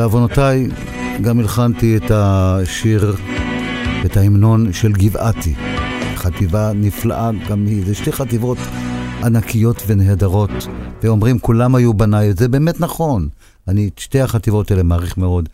בעוונותיי 0.03 0.69
גם 1.21 1.39
הלחנתי 1.39 1.97
את 1.97 2.11
השיר, 2.11 3.17
את 4.07 4.17
ההמנון 4.17 4.73
של 4.73 4.93
גבעתי. 4.93 5.55
חטיבה 6.17 6.73
נפלאה, 6.75 7.31
גם 7.49 7.67
היא, 7.67 7.87
זה 7.87 7.95
שתי 7.95 8.13
חטיבות 8.13 8.59
ענקיות 9.25 9.83
ונהדרות, 9.87 10.51
ואומרים 11.03 11.39
כולם 11.39 11.75
היו 11.75 11.95
בניי, 11.95 12.33
זה 12.33 12.49
באמת 12.49 12.81
נכון. 12.81 13.29
אני 13.69 13.91
את 13.95 13.99
שתי 13.99 14.21
החטיבות 14.21 14.71
האלה 14.71 14.83
מעריך 14.83 15.19
מאוד. 15.19 15.49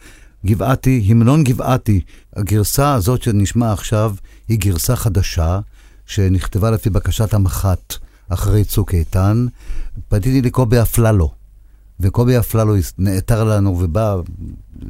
גבעתי, 0.46 1.06
המנון 1.08 1.44
גבעתי, 1.44 2.00
הגרסה 2.36 2.94
הזאת 2.94 3.22
שנשמע 3.22 3.72
עכשיו 3.72 4.14
היא 4.48 4.58
גרסה 4.58 4.96
חדשה, 4.96 5.60
שנכתבה 6.06 6.70
לפי 6.70 6.90
בקשת 6.90 7.34
המח"ט 7.34 7.94
אחרי 8.28 8.64
צוק 8.64 8.94
איתן. 8.94 9.46
פניתי 10.08 10.42
לקובי 10.42 10.82
אפללו, 10.82 11.30
וקובי 12.00 12.38
אפללו 12.38 12.74
נעתר 12.98 13.44
לנו 13.44 13.76
ובא 13.78 14.16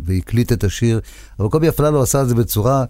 והקליט 0.04 0.52
את 0.52 0.64
השיר, 0.64 1.00
אבל 1.40 1.48
קובי 1.48 1.68
אפללו 1.68 2.02
עשה 2.02 2.22
את 2.22 2.28
זה 2.28 2.34
בצורה, 2.34 2.84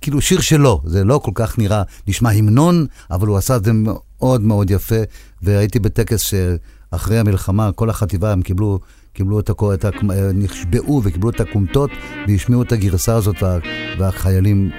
כאילו 0.00 0.20
שיר 0.20 0.40
שלו, 0.40 0.80
זה 0.84 1.04
לא 1.04 1.20
כל 1.24 1.30
כך 1.34 1.58
נראה, 1.58 1.82
נשמע 2.08 2.30
המנון, 2.30 2.86
אבל 3.10 3.26
הוא 3.26 3.36
עשה 3.36 3.56
את 3.56 3.64
זה 3.64 3.72
מאוד 3.72 4.40
מאוד 4.40 4.70
יפה, 4.70 4.96
והייתי 5.42 5.78
בטקס 5.78 6.20
שאחרי 6.20 7.18
המלחמה, 7.18 7.72
כל 7.72 7.90
החטיבה, 7.90 8.32
הם 8.32 8.42
קיבלו, 8.42 8.78
קיבלו 9.12 9.40
את 9.40 9.50
הכו, 9.50 9.74
את 9.74 9.84
ה... 9.84 9.90
נשבעו 10.34 11.02
וקיבלו 11.04 11.30
את 11.30 11.40
הכומתות, 11.40 11.90
והשמיעו 12.28 12.62
את 12.62 12.72
הגרסה 12.72 13.14
הזאת, 13.14 13.42
וה, 13.42 13.58
והחיילים 13.98 14.70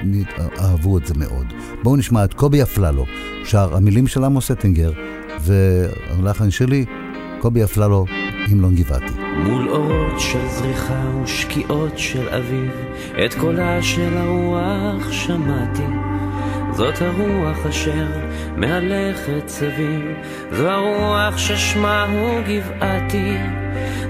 אהבו 0.60 0.98
את 0.98 1.06
זה 1.06 1.14
מאוד. 1.14 1.46
בואו 1.84 1.96
נשמע 1.96 2.24
את 2.24 2.34
קובי 2.34 2.64
אפללו, 2.64 3.06
שר 3.46 3.76
המילים 3.76 4.08
של 4.08 4.24
עמוס 4.24 4.52
אטינגר, 4.52 4.92
והלחן 5.42 6.52
שלי, 6.52 6.86
קובי 7.42 7.64
אפללו, 7.64 8.06
המלון 8.48 8.76
גבעתי. 8.76 9.14
מול 9.38 9.70
אורות 9.70 10.20
של 10.20 10.48
זריחה 10.48 11.04
ושקיעות 11.24 11.98
של 11.98 12.30
אביב, 12.30 12.72
את 13.26 13.34
קולה 13.34 13.84
של 13.84 14.18
הרוח 14.18 15.12
שמעתי. 15.12 15.86
זאת 16.74 17.02
הרוח 17.02 17.66
אשר 17.66 18.06
מהלכת 18.58 19.48
סביב, 19.48 20.02
זו 20.52 20.70
הרוח 20.70 21.38
ששמה 21.38 22.04
הוא 22.04 22.42
גבעתי. 22.42 23.38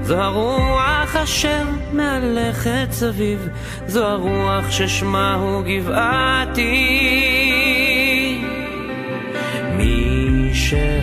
זו 0.03 0.21
הרוח 0.21 1.15
אשר 1.15 1.63
מהלכת 1.93 2.87
סביב, 2.91 3.47
זו 3.87 4.05
הרוח 4.05 4.71
ששמה 4.71 5.35
הוא 5.35 5.61
גבעתי. 5.61 7.10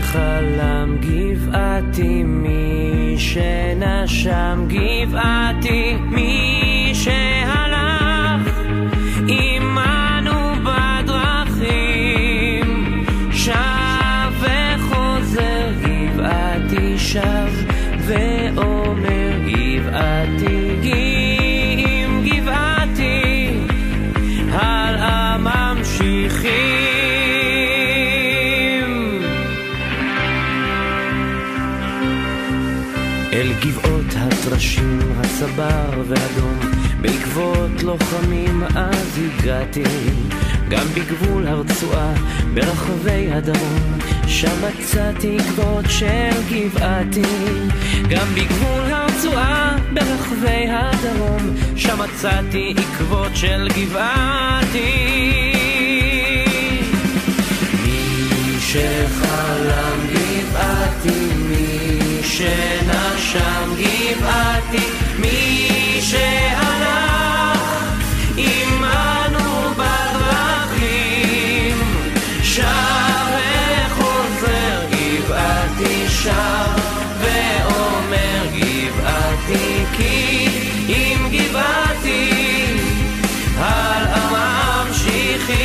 שחלם 0.09 0.97
גבעתי, 1.01 2.23
מי 2.23 3.14
שנשם 3.18 4.66
גבעתי, 4.68 5.97
מי 6.11 6.28
בעקבות 37.38 37.83
לוחמים 37.83 38.62
אז 38.77 39.18
הגעתי. 39.18 39.83
גם 40.68 40.87
בגבול 40.94 41.46
הרצועה, 41.46 42.12
ברחבי 42.55 43.33
הדרום, 43.33 43.98
שם 44.27 44.53
מצאתי 44.68 45.37
עקבות 45.37 45.85
של 45.88 46.31
גבעתי. 46.51 47.22
גם 48.09 48.27
בגבול 48.35 48.92
הרצועה, 48.92 49.77
ברחבי 49.92 50.66
הדרום, 50.70 51.57
שם 51.77 51.98
מצאתי 51.98 52.74
עקבות 52.77 53.31
של 53.35 53.68
גבעתי. 53.68 54.94
מי 57.85 58.61
שחלם 58.61 59.98
גבעתי, 60.12 61.35
מי 61.48 62.22
שנשם 62.22 63.74
גבעתי, 63.79 64.87
מי 65.18 65.98
שהלך 66.01 66.67
שב 72.59 73.29
וחוזר 73.35 74.81
גבעתי 74.90 76.09
שב 76.09 76.81
ואומר 77.21 78.47
גבעתי 78.57 79.85
כי 79.97 80.49
אם 80.88 81.29
גבעתי 81.33 82.31
הלאה 83.57 84.31
ממשיכים 84.88 85.59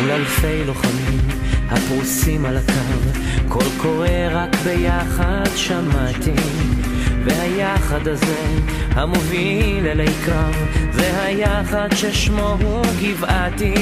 מול 0.00 0.10
אלפי 0.10 0.64
לוחמים 0.66 1.28
הפרוסים 1.70 2.44
על 2.44 2.56
הקו 2.56 2.72
קול 3.48 3.66
קורא 3.76 4.08
רק 4.30 4.56
ביחד 4.64 5.50
שמעתי 5.56 6.34
והיחד 7.24 8.08
הזה 8.08 8.46
המוביל 8.90 9.86
אלי 9.86 10.12
קרב 10.24 10.54
זה 10.90 11.22
היחד 11.22 11.88
ששמו 11.94 12.56
הוא 12.62 12.82
גבעתי. 13.02 13.74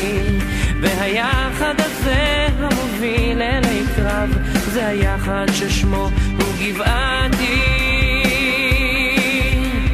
והיחד 0.81 1.75
הזה 1.79 2.47
המוביל 2.59 3.43
אלי 3.43 3.83
קרב 3.97 4.31
זה 4.73 4.87
היחד 4.87 5.47
ששמו 5.53 6.11
הוא 6.39 6.55
גבעתי. 6.61 7.63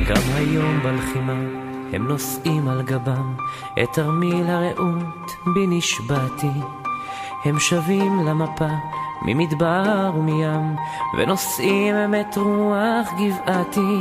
גם 0.09 0.23
היום 0.35 0.81
בלחימה 0.83 1.67
הם 1.93 2.09
נושאים 2.09 2.69
על 2.69 2.83
גבם 2.83 3.35
את 3.83 3.89
תרמיל 3.93 4.47
הרעות 4.47 5.31
בי 5.55 5.67
נשבעתי 5.67 6.61
הם 7.45 7.59
שבים 7.59 8.27
למפה 8.27 8.69
ממדבר 9.27 10.11
ומים, 10.17 10.77
ונושאים 11.19 12.15
את 12.15 12.37
רוח 12.37 13.09
גבעתי. 13.19 13.99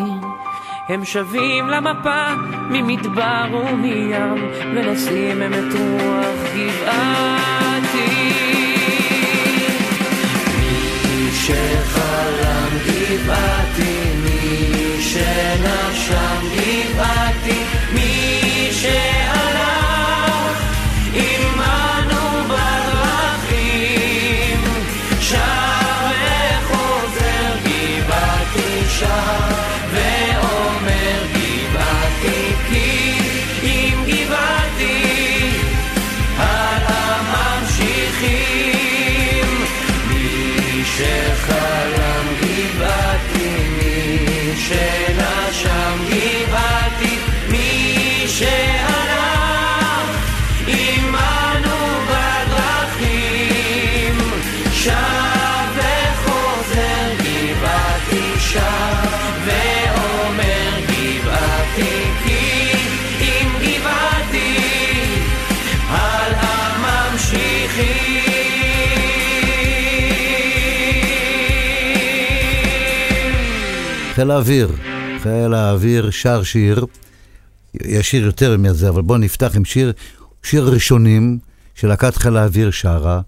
הם 0.90 1.06
שבים 1.06 1.68
למפה 1.68 2.26
ממדבר 2.70 3.46
ומים, 3.54 4.52
ונושאים 4.76 5.44
את 5.44 5.74
רוח 5.74 6.40
גבעתי. 6.56 7.46
שחלם 11.34 12.78
גבעתי, 12.86 13.98
מי 14.24 15.02
שנשם 15.02 16.42
גבעתי, 16.56 17.64
מי 17.94 18.70
שהלך 18.72 19.35
חיל 74.16 74.32
האוויר, 74.32 74.72
חיל 75.24 75.54
האוויר 75.54 76.10
שר 76.10 76.44
שיר, 76.44 76.86
יש 77.74 78.12
שיר 78.12 78.26
יותר 78.26 78.58
מזה, 78.58 78.90
אבל 78.90 79.02
בואו 79.02 79.18
נפתח 79.18 79.56
עם 79.56 79.66
שיר, 79.66 79.94
שיר 80.44 80.70
ראשונים 80.70 81.40
של 81.76 81.88
להקת 81.88 82.16
חיל 82.16 82.38
האוויר 82.38 82.72
שרה, 82.72 83.22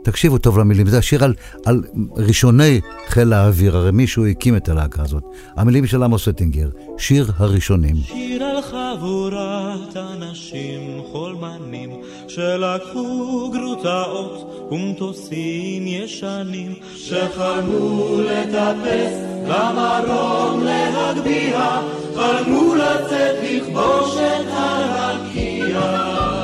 ותקשיבו 0.00 0.38
טוב 0.38 0.58
למילים, 0.58 0.86
זה 0.86 0.98
השיר 0.98 1.24
על, 1.24 1.34
על 1.66 1.82
ראשוני 2.16 2.80
חיל 3.08 3.32
האוויר, 3.32 3.76
הרי 3.76 3.90
מישהו 3.90 4.26
הקים 4.26 4.56
את 4.56 4.68
הלהקה 4.68 5.02
הזאת. 5.02 5.22
המילים 5.56 5.86
של 5.86 6.02
עמוס 6.02 6.28
אטינגר, 6.28 6.68
שיר 6.98 7.30
הראשונים. 7.36 7.96
שיר 7.96 8.44
על 8.44 8.62
חבורת 8.62 9.96
אנשים 9.96 11.02
חולמנים 11.12 11.90
שלקחו 12.28 13.50
גרוטאות 13.52 14.68
ומטוסים 14.70 15.86
ישנים 15.86 16.74
שחלמו 16.96 18.20
לטפס 18.20 19.30
למרום 19.48 20.64
להגביה, 20.64 21.80
חלמו 22.14 22.74
לצאת 22.74 23.36
לכבוש 23.42 24.16
את 24.16 24.46
הרקיע. 24.50 26.39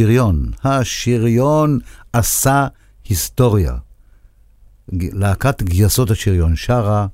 השריון, 0.00 0.50
השריון 0.64 1.78
עשה 2.12 2.66
היסטוריה. 3.08 3.74
להקת 4.92 5.62
גייסות 5.62 6.10
השריון 6.10 6.56
שרה, 6.56 7.06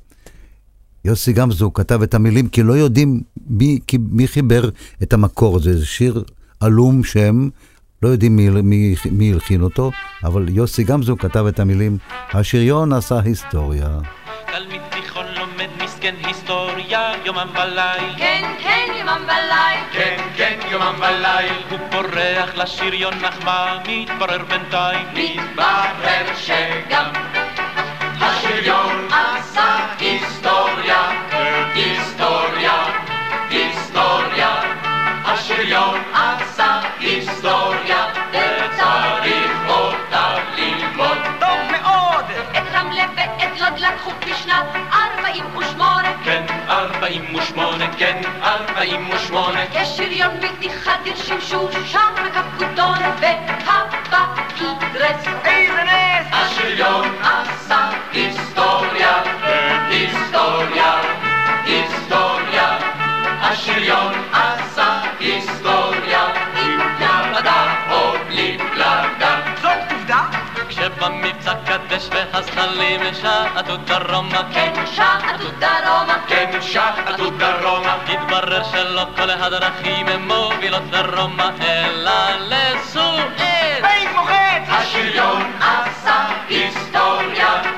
יוסי 1.05 1.33
גמזו 1.33 1.73
כתב 1.73 2.03
את 2.03 2.15
המילים 2.15 2.49
כי 2.49 2.63
לא 2.63 2.73
יודעים 2.73 3.23
מי, 3.47 3.79
מי 3.99 4.29
חיבר 4.29 4.71
את 5.03 5.13
המקור, 5.13 5.59
זה 5.59 5.87
שיר 5.87 6.25
עלום 6.61 7.05
שם, 7.05 7.49
לא 8.03 8.09
יודעים 8.09 8.37
מי, 8.37 8.51
מי, 8.51 8.95
מי 9.11 9.33
הלחין 9.33 9.63
אותו, 9.63 9.91
אבל 10.25 10.49
יוסי 10.49 10.85
גמזו 10.85 11.17
כתב 11.17 11.47
את 11.47 11.61
המילים, 11.61 11.99
השריון 12.33 12.93
עשה 12.93 13.21
היסטוריה. 13.21 13.99
תלמיד 14.47 14.83
תיכון 14.91 15.26
לומד 15.59 15.83
מסכן 15.83 16.15
היסטוריה, 16.25 17.13
יומם 17.25 17.49
וליל. 17.55 18.15
כן, 18.17 18.43
כן, 18.63 18.87
יומם 18.99 19.25
וליל. 19.27 19.81
כן, 19.93 20.17
כן, 20.37 20.59
יומם 20.71 20.95
וליל. 20.99 21.63
הוא 21.71 21.79
פורח 21.91 22.55
לשריון 22.55 23.25
אך 23.25 23.45
מה 23.45 23.79
מתברר 23.89 24.45
בינתיים? 24.45 25.09
מתברר 25.13 26.27
שגם 26.37 27.11
השריון 28.21 29.09
עשה 29.11 29.77
היסטוריה, 29.99 31.11
היסטוריה, 31.75 32.85
היסטוריה. 33.51 34.61
השריון 35.25 36.01
עשה 36.15 36.81
היסטוריה, 36.99 38.07
וצריך 38.31 39.51
אותה 39.69 40.35
ללמוד. 40.57 41.19
טוב 41.41 41.59
מאוד! 41.71 42.25
את 42.51 42.63
רמלה 42.73 43.05
ואת 43.17 43.61
לוד 43.61 43.79
לקחו 43.79 44.11
בשנת 44.27 44.67
ארבעים 45.41 45.57
ושמונה. 45.57 46.13
כן, 46.25 46.43
ארבעים 46.69 47.35
ושמונה, 47.35 47.87
כן, 47.99 48.21
ארבעים 48.43 49.11
ושמונה. 49.11 49.65
יש 49.73 49.89
שריון 49.89 50.41
בלתי 50.41 50.71
חדיר 50.71 51.17
שימשו 51.17 51.69
שם 51.87 52.15
הקפקודון 52.19 52.99
והבקידרס. 53.21 55.27
איזה 55.45 55.83
נס! 55.85 56.27
השריון 56.33 57.09
עשה 57.23 57.89
היסטוריה, 58.13 59.16
כשבמבצע 71.07 71.55
קדש 71.67 72.09
והזחלים 72.11 73.01
שעטו 73.21 73.77
דרומה 73.77 74.43
כן, 74.53 74.73
שעטו 74.87 75.51
דרומה. 75.59 76.17
כן, 76.27 76.59
שעטו 76.61 77.31
דרומה 77.31 77.97
התברר 78.09 78.63
שלא 78.73 79.07
כל 79.17 79.31
הדרכים 79.31 80.09
הן 80.09 80.21
מובילות 80.21 80.91
דרומה 80.91 81.51
אלא 81.61 82.13
לסואץ 82.39 83.41
בית 83.83 84.09
מוחץ! 84.15 84.69
השריון 84.69 85.53
עשה 85.61 86.27
היסטוריה, 86.49 87.76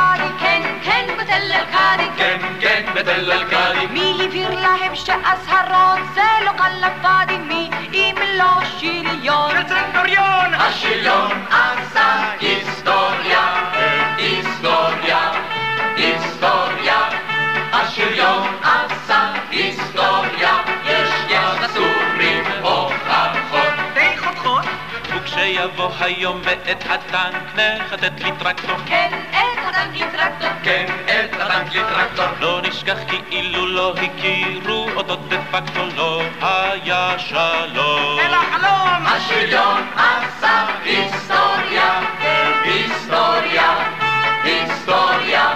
בתל 0.00 0.22
אל-קאדי, 0.22 0.28
כן, 0.38 0.62
כן, 0.82 1.14
בתל 1.18 1.52
אל-קאדי. 1.52 2.08
כן, 2.16 2.38
כן, 2.60 2.92
בתל 2.94 3.32
אל-קאדי 3.32 3.86
מי 3.86 4.12
הבהיר 4.24 4.50
להם 4.50 4.94
שאזהרות 4.94 5.98
זה 6.14 6.44
לא 6.44 6.50
קלפאדי? 6.56 7.38
מי 7.38 7.70
אם 7.92 8.14
לא 8.38 8.60
שריון? 8.78 9.50
בן-גוריון! 9.68 10.54
השריון 10.54 11.46
עשה 11.50 12.30
היסטוריה, 12.40 13.70
היסטוריה, 14.16 15.32
היסטוריה. 15.96 17.08
השריון 17.72 18.48
עשה 18.62 19.32
היסטוריה, 19.50 20.62
יש 20.84 21.10
לסורים 21.62 22.44
הוכחות. 22.62 23.74
די 23.94 24.18
חותכות 24.18 24.64
וכשיבוא 25.16 25.90
היום 26.00 26.40
ואת 26.44 26.84
הטנק 26.90 27.34
נחטט 27.54 28.20
לי 28.20 28.30
טרקטור 28.38 28.76
כן, 28.86 29.10
את 29.80 29.86
הטנק 29.86 30.12
טרקטור. 30.12 30.48
כן, 30.62 30.86
את 31.04 31.34
הטנק 31.40 31.74
לטרקטור 31.74 32.26
לא 32.40 32.60
נשכח 32.62 32.98
כאילו 33.08 33.66
לא 33.66 33.94
הכירו 33.96 34.86
אותו 34.96 35.16
דה 35.16 35.36
פקטו 35.50 35.86
לא 35.96 36.22
היה 36.42 37.18
שלום 37.18 38.18
אל 38.20 38.34
החלום! 38.34 39.06
השריון 39.06 39.82
עשה 39.96 40.66
היסטוריה, 40.84 42.00
היסטוריה, 42.64 43.74
היסטוריה. 44.44 45.54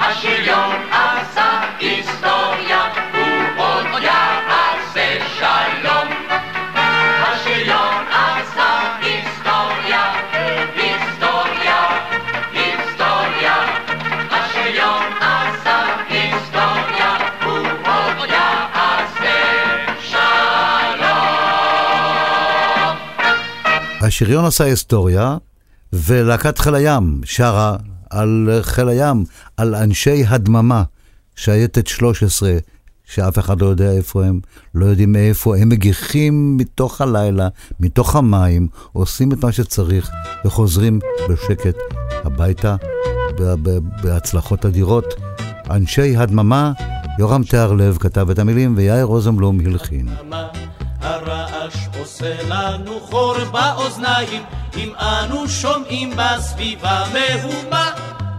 השריון 0.00 0.76
עשה 0.92 1.60
היסטוריה, 1.78 3.09
השריון 24.22 24.44
עשה 24.44 24.64
היסטוריה, 24.64 25.36
ולהקת 25.92 26.58
חיל 26.58 26.74
הים 26.74 27.20
שרה 27.24 27.76
על 28.10 28.58
חיל 28.62 28.88
הים, 28.88 29.24
על 29.56 29.74
אנשי 29.74 30.24
הדממה, 30.28 30.82
שייטת 31.36 31.86
13, 31.86 32.52
שאף 33.04 33.38
אחד 33.38 33.60
לא 33.60 33.66
יודע 33.66 33.92
איפה 33.92 34.24
הם, 34.24 34.40
לא 34.74 34.86
יודעים 34.86 35.12
מאיפה, 35.12 35.56
הם 35.56 35.68
מגיחים 35.68 36.56
מתוך 36.56 37.00
הלילה, 37.00 37.48
מתוך 37.80 38.16
המים, 38.16 38.68
עושים 38.92 39.32
את 39.32 39.44
מה 39.44 39.52
שצריך, 39.52 40.10
וחוזרים 40.44 40.98
בשקט 41.30 41.76
הביתה, 42.24 42.76
בהצלחות 44.02 44.66
אדירות. 44.66 45.14
אנשי 45.70 46.16
הדממה, 46.16 46.72
יורם 47.18 47.42
תיארלב 47.42 47.98
כתב 48.00 48.30
את 48.30 48.38
המילים, 48.38 48.74
ויאיר 48.76 49.04
רוזנבלום 49.04 49.60
הלחין. 49.60 50.08
הרעש 51.00 51.74
עושה 51.98 52.42
לנו 52.48 53.00
חור 53.00 53.34
באוזניים. 53.52 54.42
אם 54.76 54.92
אנו 54.94 55.48
שומעים 55.48 56.10
בסביבה 56.16 57.04
מהומה 57.12 57.90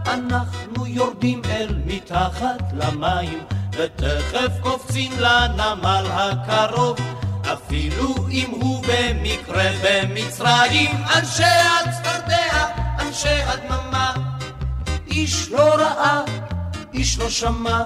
אנחנו 0.06 0.86
יורדים 0.86 1.42
אל 1.50 1.74
מתחת 1.86 2.62
למים 2.72 3.38
ותכף 3.72 4.52
קופצים 4.60 5.12
לנמל 5.18 6.04
הקרוב. 6.10 6.98
אפילו 7.52 8.14
אם 8.30 8.50
הוא 8.50 8.84
במקרה 8.88 9.70
במצרים 9.84 10.90
אנשי 11.16 11.42
הצפרדע, 11.44 12.66
אנשי 13.00 13.28
הדממה 13.28 14.14
איש 15.06 15.50
לא 15.50 15.74
ראה, 15.74 16.20
איש 16.94 17.18
לא 17.18 17.30
שמע 17.30 17.82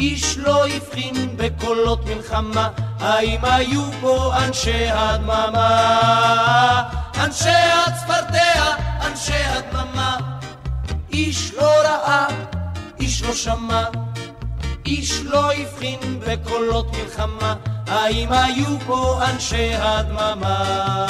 איש 0.00 0.38
לא 0.38 0.66
הבחין 0.68 1.36
בקולות 1.36 2.06
מלחמה, 2.06 2.68
האם 3.00 3.44
היו 3.44 3.82
פה 4.00 4.32
אנשי 4.46 4.86
הדממה? 4.90 5.68
אנשי 7.24 7.48
הצפרדע, 7.86 8.74
אנשי 9.06 9.44
הדממה. 9.44 10.16
איש 11.12 11.54
לא 11.54 11.70
ראה, 11.84 12.26
איש 13.00 13.22
לא 13.22 13.34
שמע, 13.34 13.84
איש 14.86 15.20
לא 15.24 15.52
הבחין 15.52 16.20
בקולות 16.26 16.96
מלחמה, 16.96 17.54
האם 17.86 18.32
היו 18.32 18.80
פה 18.86 19.20
אנשי 19.30 19.74
הדממה? 19.74 21.06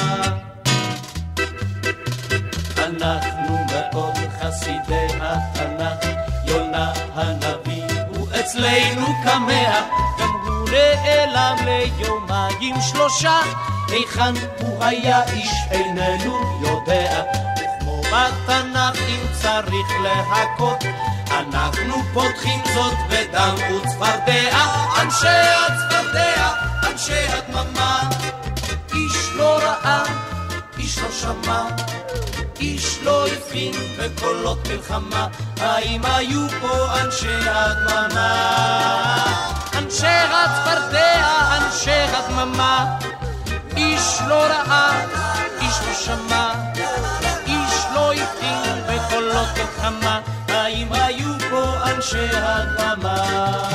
אנחנו 2.77 3.57
מאוד 3.71 4.17
חסידי 4.41 5.07
התנ"ך, 5.21 6.09
יונה 6.45 6.93
הנביא 7.13 7.83
הוא 8.07 8.27
אצלנו 8.39 9.07
כמה, 9.23 9.79
גם 10.19 10.38
נעלם 10.71 11.55
ליומיים 11.65 12.75
שלושה, 12.81 13.39
היכן 13.87 14.33
הוא 14.59 14.83
היה 14.83 15.23
איש 15.23 15.51
איננו 15.71 16.61
יודע, 16.61 17.23
וכמו 17.55 18.01
בתנ"ך 18.01 18.99
אם 19.09 19.25
צריך 19.41 19.87
להכות, 20.03 20.83
אנחנו 21.31 21.95
פותחים 22.13 22.61
זאת 22.73 22.93
בדם 23.09 23.55
וצפרדע, 23.55 24.65
אנשי 25.01 25.27
הצפרדע, 25.27 26.49
אנשי 26.91 27.27
הדממה, 27.29 28.09
איש 28.93 29.29
לא 29.35 29.57
ראה, 29.57 30.03
איש 30.77 30.97
לא 30.97 31.11
שמע, 31.11 31.63
איש 32.59 32.99
לא 33.03 33.27
הבחין 33.27 33.71
בקולות 33.97 34.67
מלחמה, 34.67 35.27
האם 35.57 36.01
היו 36.03 36.47
פה 36.61 37.01
אנשי 37.01 37.37
הדממה? 37.45 38.35
אנשי 39.77 40.05
הצפרדע, 40.07 41.57
אנשי 41.57 41.91
הדממה, 41.91 42.97
איש 43.77 44.19
לא 44.27 44.43
ראה, 44.43 45.05
איש 45.61 45.75
לא 45.87 45.93
שמע, 45.93 46.53
איש 47.45 47.85
לא 47.93 48.13
הבחין 48.13 48.83
בקולות 48.87 49.47
מלחמה, 49.57 50.21
האם 50.47 50.93
היו 50.93 51.33
פה 51.49 51.73
אנשי 51.91 52.27
הדממה? 52.33 53.69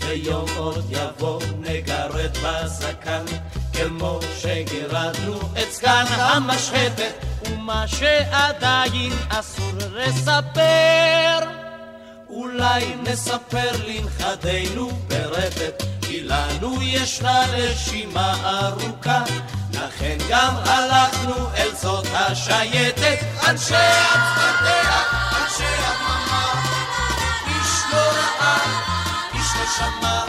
ויום 0.00 0.46
עוד 0.56 0.84
יבוא, 0.90 1.42
נגרד 1.58 2.36
בזקן. 2.42 3.24
כמו 3.88 4.20
שגירדנו 4.38 5.38
את 5.62 5.72
זקן 5.72 6.04
המשחטת, 6.08 7.12
ומה 7.46 7.84
שעדיין 7.88 9.12
אסור 9.28 9.72
לספר. 9.94 11.38
אולי 12.28 12.94
נספר 13.02 13.70
לנכדינו 13.86 14.90
ברפת, 15.08 15.82
כי 16.02 16.20
לנו 16.24 16.82
ישנה 16.82 17.44
רשימה 17.52 18.34
ארוכה, 18.44 19.22
לכן 19.72 20.16
גם 20.28 20.54
הלכנו 20.64 21.34
אל 21.56 21.74
זאת 21.74 22.06
השייטת, 22.14 23.18
אנשי 23.48 23.74
הצפרדע, 23.74 25.02
אנשי 25.42 25.64
הדממה, 25.64 26.62
איש 27.46 27.92
לא 27.92 27.98
ראה, 27.98 28.58
איש 29.34 29.48
לא 29.58 29.66
שמע, 29.76 30.21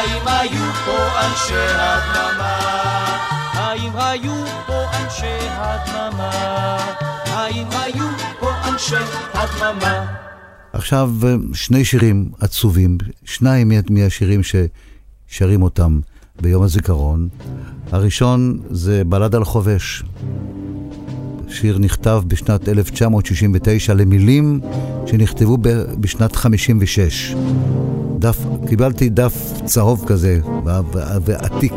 האם 0.00 0.26
היו 0.26 0.72
פה 0.86 0.96
אנשי 1.20 1.54
הדממה? 1.54 2.56
האם 3.52 3.92
היו 3.96 4.44
פה 4.66 4.84
אנשי 4.98 5.38
הדממה? 5.50 6.30
האם 7.26 7.66
היו 7.70 8.06
פה 8.40 8.50
אנשי 8.68 8.96
הדממה? 9.34 10.06
עכשיו 10.72 11.10
אה, 11.24 11.34
שני 11.54 11.84
שירים 11.84 12.30
עצובים, 12.40 12.98
שניים 13.24 13.72
מהשירים 13.90 14.40
ששרים 14.42 15.62
אותם 15.62 16.00
ביום 16.40 16.62
הזיכרון. 16.62 17.28
הראשון 17.92 18.58
זה 18.70 19.02
בלד 19.06 19.34
על 19.34 19.44
חובש. 19.44 20.02
שיר 21.48 21.78
נכתב 21.78 22.22
בשנת 22.26 22.68
1969 22.68 23.94
למילים 23.94 24.60
שנכתבו 25.06 25.58
בשנת 26.00 26.36
56. 26.36 27.34
דף, 28.18 28.38
קיבלתי 28.68 29.08
דף 29.08 29.60
צהוב 29.64 30.04
כזה 30.06 30.40
ועתיק 31.24 31.72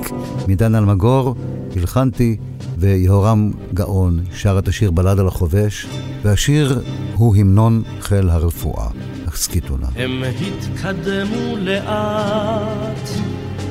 מדן 0.48 0.76
אלמגור, 0.76 1.36
הלחנתי 1.76 2.38
ויהורם 2.78 3.52
גאון 3.74 4.20
שר 4.34 4.60
את 4.60 4.68
השיר 4.68 4.92
בלד 4.92 5.20
על 5.20 5.28
החובש, 5.28 5.88
והשיר 6.24 6.82
הוא 7.14 7.36
המנון 7.36 7.84
חיל 8.02 8.30
הרפואה. 8.30 8.88
הסכיתו 9.28 9.78
נא. 9.78 9.88
הם 9.96 10.24
התקדמו 10.24 11.58
לאט, 11.58 13.10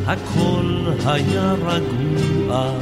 הכל 0.06 0.92
היה 1.06 1.52
רגוע. 1.52 2.72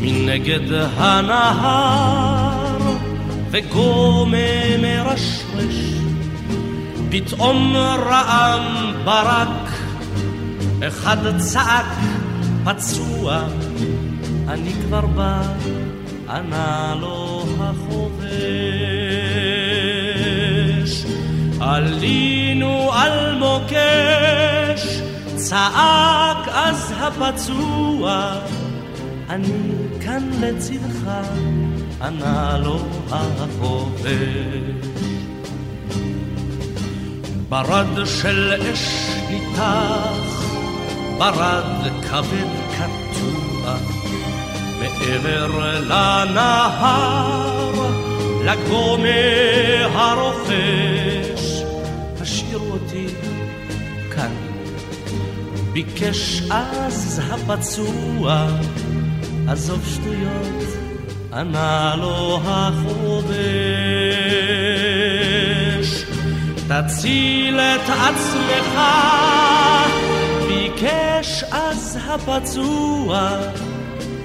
מנגד 0.00 0.72
הנהר 0.96 2.78
וגומה 3.50 4.76
מרשרש 4.82 5.74
פתאום 7.10 7.76
רעם 7.76 8.94
ברק 9.04 9.70
אחד 10.88 11.38
צעק 11.38 11.86
פצוע 12.64 13.42
אני 14.48 14.72
כבר 14.72 15.06
בא 15.06 15.42
ענה 16.28 16.94
לו 17.00 17.44
החובש 17.60 18.30
עלינו 21.60 22.92
על 22.92 23.34
מוקש 23.38 25.00
צעק 25.48 26.48
אז 26.48 26.94
הפצוע 26.96 28.32
אני 29.28 29.72
כאן 30.00 30.30
לצדך, 30.40 31.10
ענה 32.02 32.58
לו 32.58 32.78
החובש. 33.10 34.10
ברד 37.48 38.06
של 38.06 38.54
אש 38.72 39.10
ניתח, 39.30 40.44
ברד 41.18 41.64
כבד 42.02 42.50
קטוע, 42.76 43.74
מעבר 44.80 45.46
לנהר, 45.80 47.72
לגומה 48.44 49.08
הרוכש, 49.94 51.19
ביקש 55.72 56.42
אז 56.50 57.22
הפצוע, 57.30 58.46
עזוב 59.48 59.84
שטויות, 59.94 60.64
ענה 61.32 61.94
לו 61.98 62.40
החובש. 62.44 63.30
תציל 66.68 67.60
את 67.60 67.90
עצמך, 67.90 68.80
ביקש 70.48 71.44
אז 71.50 71.98
הפצוע, 72.06 73.30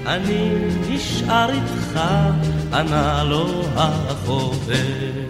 אני 0.06 0.50
נשאר 0.88 1.50
איתך, 1.50 2.00
ענה 2.72 3.24
לו 3.24 3.64
החובש. 3.76 5.26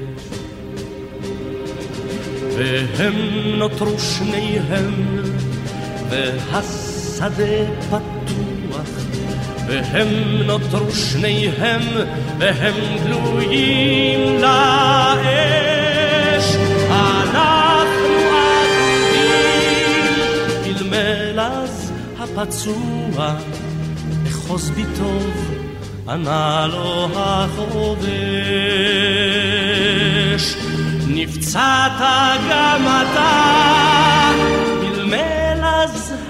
והם 2.57 3.15
נותרו 3.59 3.99
שניהם, 3.99 4.93
והשדה 6.11 7.45
פתוח. 7.89 9.07
והם 9.67 10.09
נותרו 10.47 10.91
שניהם, 10.93 11.83
והם 12.39 12.75
גלויים 13.05 14.41
לאש. 14.41 15.27
אנחנו 16.91 18.17
אבודים, 19.03 19.73
מלמל 20.65 21.41
אז 21.41 21.93
הפצוע, 22.19 23.35
אחוז 24.27 24.71
בי 24.71 24.85
טוב, 24.99 25.31
ענה 26.09 26.67
לו 26.71 27.09
החובש. 27.15 28.07
נפצעת 31.07 32.01
גם 32.51 32.83
אתה, 32.83 33.57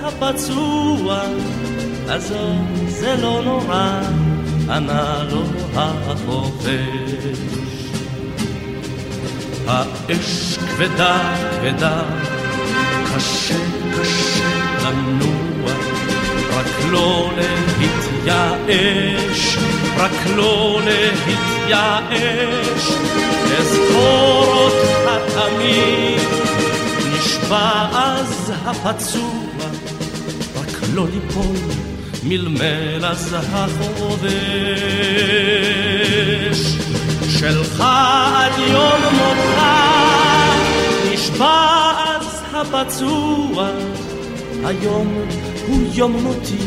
הפצוע, 0.06 1.20
עזוב 2.08 2.88
זה 2.88 3.16
לא 3.22 3.42
נורא, 3.44 4.00
ענה 4.70 5.24
לו 5.30 5.42
החופש. 5.74 6.66
האש 9.66 10.58
כבדה 10.58 11.34
כבדה, 11.50 12.02
קשה 13.14 13.54
קשה 13.98 14.44
לנוע, 14.82 15.70
רק 16.56 16.66
לא 16.90 17.30
להתייאש, 17.78 19.56
רק 19.96 20.36
לא 20.36 20.80
להתייאש, 20.84 22.90
אזכור 23.58 24.46
אותך 24.46 25.34
תמיד, 25.34 26.20
נשבע 27.12 27.86
אז 27.92 28.52
הפצוע, 28.64 29.45
לא 30.94 31.06
ליפול. 31.14 31.56
מלמל 32.28 33.04
אז 33.04 33.36
החובש 33.38 34.26
שלך 37.38 37.80
עד 38.36 38.52
יום 38.58 39.00
מותך 39.12 39.62
נשבע 41.12 41.92
אז 42.06 42.42
הפצוע 42.54 43.68
היום 44.64 45.14
הוא 45.66 45.82
יום 45.94 46.12
מותי 46.12 46.58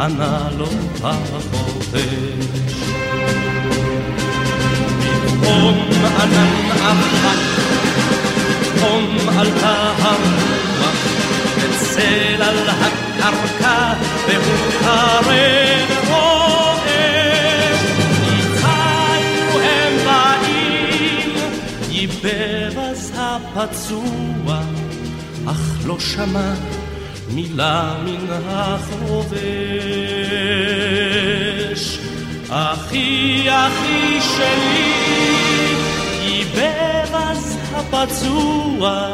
ענה 0.00 0.48
לו 0.58 0.66
החובש 1.02 2.74
פתאום 5.26 5.88
ענן 6.20 6.70
אבק 6.82 7.38
פתאום 8.60 9.16
עלתה 9.38 9.92
הרוח 9.98 10.94
וצל 11.56 12.42
על 12.42 12.68
הקרקע 13.22 13.92
והוא 14.28 14.72
קרב 14.80 15.26
רועש. 16.08 17.80
ניצלנו 18.20 19.58
הם 19.60 19.94
באים, 20.04 21.30
ייבב 21.90 22.78
הפצוע, 23.16 24.60
אך 25.46 25.86
לא 25.86 26.00
שמע 26.00 26.54
מילה 27.28 27.94
מן 28.04 28.26
החובש. 28.48 29.42
אחי, 32.50 33.46
אחי 33.48 34.20
שלי, 34.20 34.92
אז 37.14 37.58
הפצוע 37.74 39.12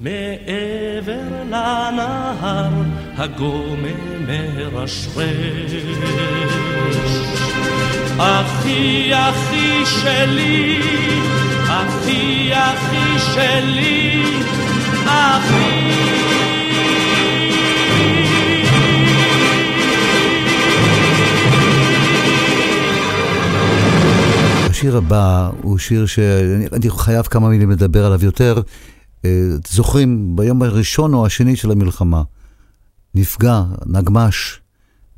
מעבר 0.00 1.44
לנהר 1.46 2.70
הגומם 3.16 4.26
מרשרש. 4.26 5.18
אחי, 8.18 9.10
אחי 9.14 9.86
שלי, 9.86 10.80
אחי, 11.68 12.50
אחי 12.52 13.18
שלי, 13.34 14.22
אחי 15.04 15.86
השיר 24.70 24.96
הבא 24.96 25.50
הוא 25.62 25.78
שיר 25.78 26.06
שאני 26.06 26.90
חייב 26.90 27.26
כמה 27.26 27.48
מילים 27.48 27.70
לדבר 27.70 28.06
עליו 28.06 28.24
יותר. 28.24 28.60
אה, 29.26 29.56
זוכרים, 29.68 30.36
ביום 30.36 30.62
הראשון 30.62 31.14
או 31.14 31.26
השני 31.26 31.56
של 31.56 31.70
המלחמה, 31.70 32.22
נפגע 33.14 33.62
נגמש, 33.86 34.60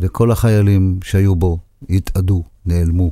וכל 0.01 0.31
החיילים 0.31 0.99
שהיו 1.05 1.37
בו 1.37 1.59
התאדו, 1.91 2.45
נעלמו. 2.67 3.11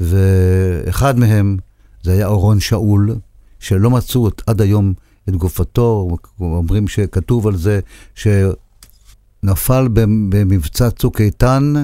ואחד 0.00 1.18
מהם, 1.18 1.56
זה 2.02 2.12
היה 2.12 2.26
אורון 2.26 2.60
שאול, 2.60 3.16
שלא 3.60 3.90
מצאו 3.90 4.28
עד 4.46 4.60
היום 4.60 4.94
את 5.28 5.36
גופתו, 5.36 6.16
אומרים 6.40 6.88
שכתוב 6.88 7.46
על 7.46 7.56
זה 7.56 7.80
שנפל 8.14 9.88
במבצע 10.28 10.90
צוק 10.90 11.20
איתן, 11.20 11.74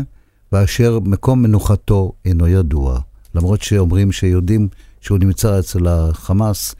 ואשר 0.52 0.98
מקום 1.00 1.42
מנוחתו 1.42 2.12
אינו 2.24 2.48
ידוע. 2.48 3.00
למרות 3.34 3.62
שאומרים 3.62 4.12
שיודעים 4.12 4.68
שהוא 5.00 5.18
נמצא 5.18 5.58
אצל 5.58 5.88
החמאס, 5.88 6.74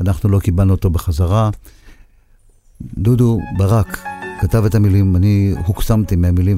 אנחנו 0.00 0.28
לא 0.28 0.38
קיבלנו 0.38 0.72
אותו 0.72 0.90
בחזרה. 0.90 1.50
דודו 2.98 3.38
ברק 3.56 3.98
כתב 4.40 4.64
את 4.64 4.74
המילים, 4.74 5.16
אני 5.16 5.54
הוקסמתי 5.66 6.16
מהמילים 6.16 6.56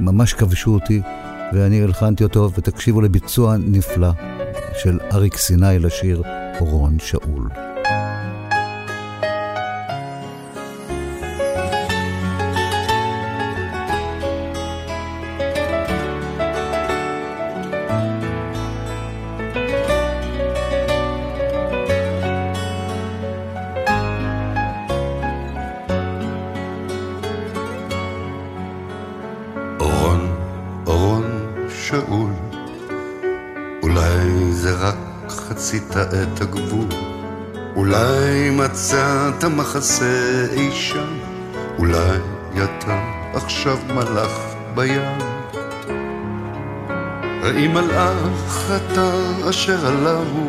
וממש 0.00 0.32
כבשו 0.32 0.74
אותי, 0.74 1.00
ואני 1.52 1.82
הלחנתי 1.82 2.24
אותו, 2.24 2.50
ותקשיבו 2.58 3.00
לביצוע 3.00 3.56
נפלא 3.56 4.10
של 4.82 4.98
אריק 5.12 5.36
סיני 5.36 5.78
לשיר 5.78 6.22
אורון 6.60 6.98
שאול. 6.98 7.73
את 35.96 36.40
הגבול. 36.40 36.88
אולי 37.76 38.50
מצאת 38.50 39.44
מחסה 39.44 40.46
אי 40.52 40.70
שם, 40.72 41.18
אולי 41.78 42.18
אתה 42.64 42.98
עכשיו 43.34 43.78
מלאך 43.94 44.54
בים. 44.74 45.18
ראי 47.42 47.68
מלאך 47.68 48.70
אתה 48.76 49.12
אשר 49.50 49.86
עלהו, 49.86 50.48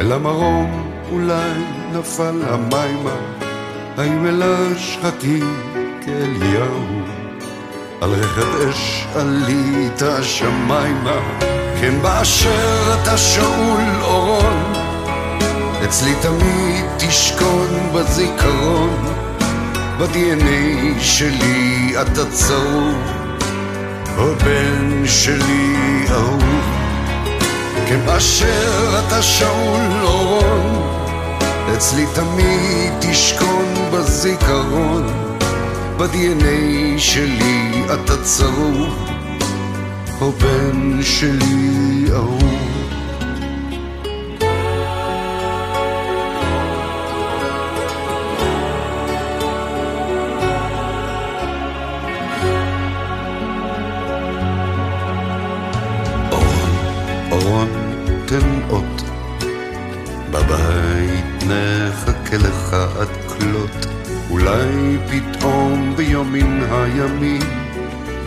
אל 0.00 0.12
המרום 0.12 0.90
אולי 1.12 1.50
נפל 1.92 2.42
המימה, 2.48 3.16
האם 3.96 4.26
אל 4.26 4.42
השחקים 4.42 5.56
כאליהו, 6.04 7.02
על 8.00 8.10
רכב 8.10 8.68
אש 8.70 9.06
עלית 9.14 10.02
השמיימה. 10.02 11.20
כן 11.86 12.02
באשר 12.02 12.94
אתה 12.94 13.18
שאול 13.18 14.02
אורון, 14.02 14.72
אצלי 15.84 16.14
תמיד 16.22 16.84
תשכון 16.96 17.90
בזיכרון, 17.94 19.04
ב-DNA 19.98 21.00
שלי 21.00 21.94
אתה 22.02 22.30
צרוב, 22.30 22.94
או 24.18 24.34
בן 24.44 25.06
שלי 25.06 25.74
אהוב. 26.10 26.42
כן 27.88 28.00
באשר 28.06 29.00
אתה 29.06 29.22
שאול 29.22 30.02
אורון, 30.02 30.82
אצלי 31.76 32.06
תמיד 32.14 32.92
תשכון 33.00 33.74
בזיכרון, 33.92 35.06
ב-DNA 35.96 36.98
שלי 36.98 37.84
אתה 37.94 38.22
צרוב. 38.22 39.05
או 40.20 40.32
בן 40.32 41.02
שלי 41.02 42.04
אהוב. 42.12 42.42
תן 58.28 58.60
אות, 58.70 59.02
בבית 60.30 61.44
נחכה 61.46 62.36
לך 62.36 62.72
עד 62.72 63.08
כלות, 63.26 63.86
אולי 64.30 64.98
פתאום 65.10 65.96
ביום 65.96 66.32
מן 66.32 66.62
הימים 66.70 67.42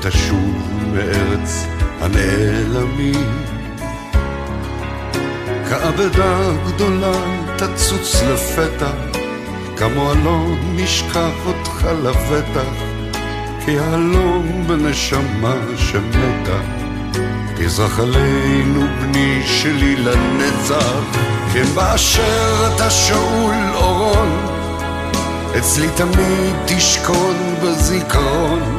תשוב 0.01 0.71
מארץ 0.93 1.78
הנעלמים. 2.01 3.43
כאבדה 5.69 6.51
גדולה 6.67 7.11
תצוץ 7.57 8.21
לפתע, 8.21 8.91
כמו 9.77 10.11
אלון 10.11 10.57
נשכח 10.75 11.45
אותך 11.45 11.87
לבטח, 12.03 12.73
כיהלום 13.65 14.63
בנשמה 14.67 15.55
שמתה. 15.77 16.59
תזרח 17.57 17.99
עלינו 17.99 18.81
בני 19.01 19.41
שלי 19.45 19.95
לנצח, 19.95 21.17
כן 21.53 21.65
באשר 21.75 22.71
אתה 22.75 22.89
שאול 22.89 23.55
אורון, 23.73 24.47
אצלי 25.57 25.87
תמיד 25.95 26.55
תשכון 26.65 27.55
בזיכרון. 27.63 28.78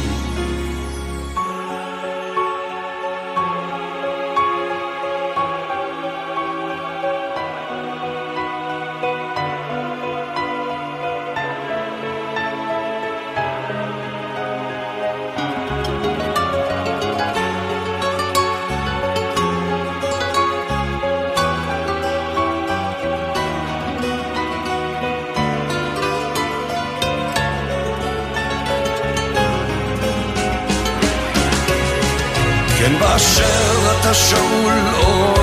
כן 32.81 32.99
באשר 32.99 33.91
אתה 33.91 34.13
שאול 34.13 34.73
אור, 34.97 35.37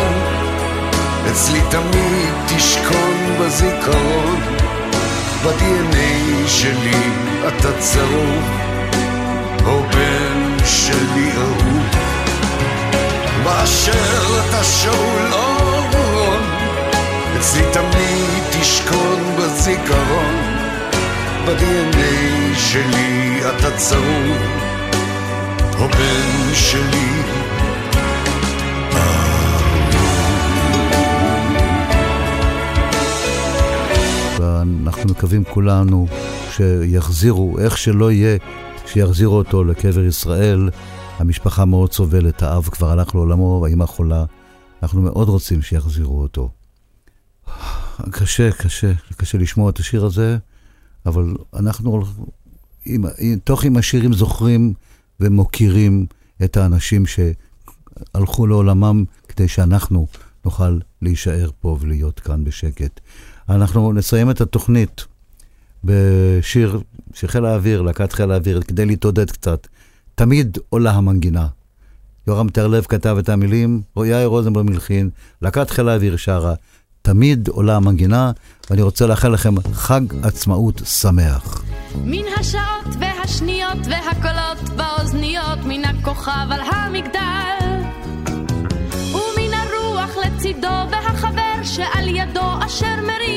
אצלי 1.31 1.61
תמיד 1.71 2.33
תשכון 2.47 3.37
בזיכרון. 3.41 4.41
ב-DNA 5.45 6.49
שלי 6.49 7.11
אתה 7.49 7.69
צרוב, 7.79 8.45
או 9.65 9.83
בן 9.83 10.65
שלי 10.65 11.31
אהוב. 11.37 11.83
באשר 13.45 14.41
אתה 14.49 14.65
שאול 14.65 15.33
אור, 15.33 16.37
אצלי 17.39 17.63
תמיד 17.73 18.43
תשכון 18.51 19.37
בזיכרון. 19.39 20.37
ב-DNA 21.47 22.57
שלי 22.57 23.41
אתה 23.49 23.77
צרוב, 23.77 24.37
או 25.81 25.89
בן 25.89 26.55
שלי 26.55 27.28
ואנחנו 34.59 35.11
מקווים 35.11 35.45
כולנו 35.45 36.07
שיחזירו, 36.51 37.59
איך 37.59 37.79
שלא 37.79 38.13
יהיה, 38.13 38.39
שיחזירו 38.87 39.37
אותו 39.37 39.65
לקבר 39.65 40.05
ישראל. 40.05 40.71
המשפחה 41.19 41.65
מאוד 41.65 41.93
סובלת, 41.93 42.43
האב 42.43 42.69
כבר 42.69 42.91
הלך 42.91 43.15
לעולמו, 43.15 43.59
והאימא 43.63 43.87
חולה. 43.87 44.25
אנחנו 44.83 45.03
מאוד 45.03 45.29
רוצים 45.29 45.63
שיחזירו 45.63 46.23
אותו. 46.23 46.51
קשה, 48.11 48.53
קשה, 48.53 48.93
קשה 49.17 49.39
לשמוע 49.39 49.71
את 49.71 49.79
השיר 49.79 50.05
הזה, 50.05 50.39
אבל 51.07 51.35
אנחנו, 51.55 52.03
עם, 52.85 53.05
תוך 53.45 53.65
עם 53.65 53.77
השירים 53.77 54.13
זוכרים 54.13 54.75
ומוקירים 55.21 56.07
את 56.45 56.57
האנשים 56.57 57.05
שהלכו 57.07 58.47
לעולמם 58.47 59.05
כדי 59.29 59.49
שאנחנו 59.49 60.07
נוכל 60.45 60.79
להישאר 61.03 61.51
פה 61.61 61.79
ולהיות 61.81 62.21
כאן 62.21 62.45
בשקט. 62.45 63.01
אנחנו 63.49 63.93
נסיים 63.93 64.31
את 64.31 64.41
התוכנית 64.41 65.05
בשיר 65.85 66.81
של 67.15 67.29
חיל 67.29 67.45
האוויר, 67.45 67.83
להקת 67.83 68.13
חיל 68.13 68.31
האוויר, 68.31 68.63
כדי 68.63 68.87
להתעודד 68.87 69.31
קצת. 69.31 69.67
תמיד 70.15 70.59
עולה 70.69 70.91
המנגינה. 70.91 71.47
יורם 72.27 72.49
טרלב 72.49 72.87
כתב 72.89 73.17
את 73.19 73.29
המילים, 73.29 73.83
יאיר 73.97 74.27
רוזנברג 74.27 74.71
מלחין, 74.71 75.11
להקת 75.43 75.71
חיל 75.71 75.89
האוויר 75.89 76.17
שרה, 76.17 76.55
תמיד 77.03 77.49
עולה 77.49 77.77
המנגינה, 77.77 78.33
ואני 78.71 78.83
רוצה 78.83 79.07
לאחל 79.07 79.29
לכם 79.29 79.55
חג 79.73 80.01
עצמאות 80.23 80.83
שמח. 80.85 81.63
מן 82.05 82.25
השעות 82.41 82.97
והשניות 83.01 83.79
והקולות 83.85 84.77
באוזניות, 84.77 85.59
מן 85.65 85.85
הכוכב 85.85 86.47
על 86.51 86.61
המגדל. 86.61 87.83
ומן 89.13 89.55
הרוח 89.55 90.11
לצידו 90.17 90.69
והחבר 90.91 91.63
שעל 91.63 92.09
ידו 92.09 92.67
אשר 92.67 92.97
מרים 93.03 93.28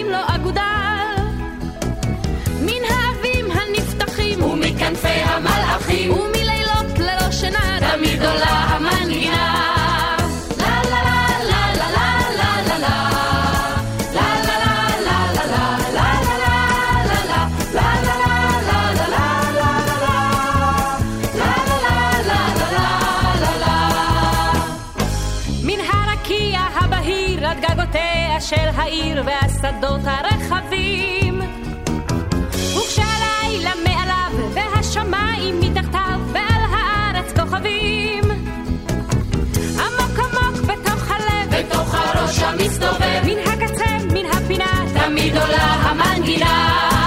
המסתובב, 42.51 43.21
מן 43.25 43.39
הקצה, 43.39 43.85
מן 44.13 44.25
הפינה, 44.25 44.85
תמיד 44.93 45.37
עולה 45.37 45.63
המנגינה. 45.63 47.00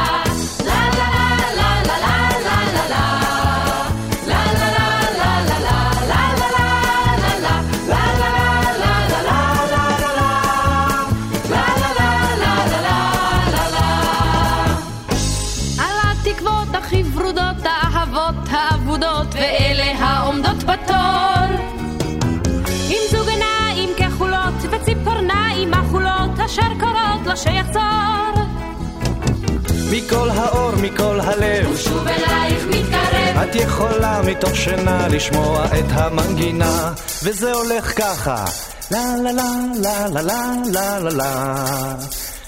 מכל 29.96 30.30
האור, 30.30 30.70
מכל 30.76 31.20
הלב, 31.20 31.70
ושוב 31.70 32.08
אלייך 32.08 32.66
מתקרב. 32.66 33.38
את 33.42 33.54
יכולה 33.54 34.22
מתוך 34.22 34.56
שינה 34.56 35.08
לשמוע 35.08 35.64
את 35.64 35.84
המנגינה, 35.90 36.92
וזה 37.22 37.52
הולך 37.52 37.98
ככה. 37.98 38.44
לה 38.90 39.16
לה 39.22 39.30
לה 39.32 40.06
לה 40.08 40.08
לה 40.08 40.32
לה 40.72 40.98
לה 40.98 40.98
לה 40.98 41.10
לה 41.10 41.96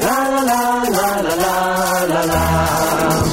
La 0.03 0.15
la 0.19 0.43
la 0.49 0.63
la 0.97 1.09
la 1.23 1.35
la 1.37 1.57
la 2.07 2.25
la 2.25 2.33
La 2.33 3.28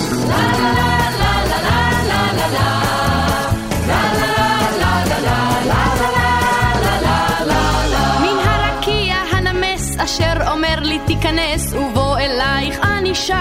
תיכנס 11.07 11.73
ובוא 11.73 12.17
אלייך 12.17 12.79
אני 12.83 13.15
שט. 13.15 13.33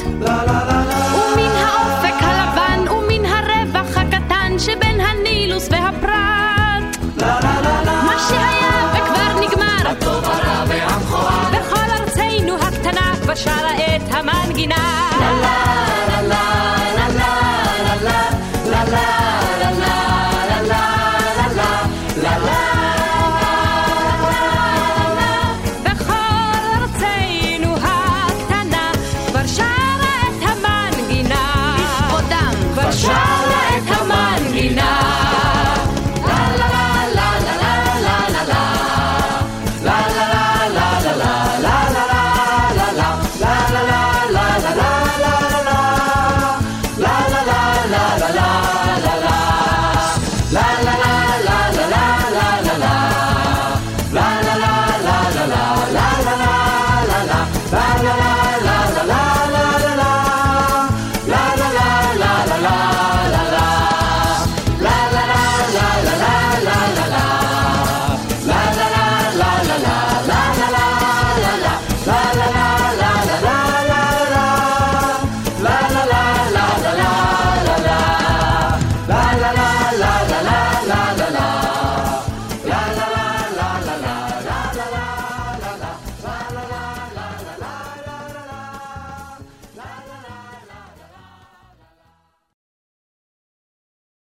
ומן 0.00 1.52
האופק 1.64 2.22
הלבן 2.22 2.88
ומן 2.88 3.24
הרווח 3.24 3.96
הקטן 3.96 4.58
שבין 4.58 5.00
הנילוס 5.00 5.68
והפרט. 5.70 6.96
מה 7.86 8.16
שהיה 8.28 8.92
וכבר 8.92 9.40
נגמר. 9.40 9.90
הטוב 9.90 10.24
הרע 10.24 10.64
והמכוער. 10.68 11.50
בכל 11.52 11.90
ארצנו 12.00 12.56
הקטנה 12.56 13.12
כבר 13.22 13.34
שרה 13.34 13.96
את 13.96 14.02
המנגינה. 14.10 15.11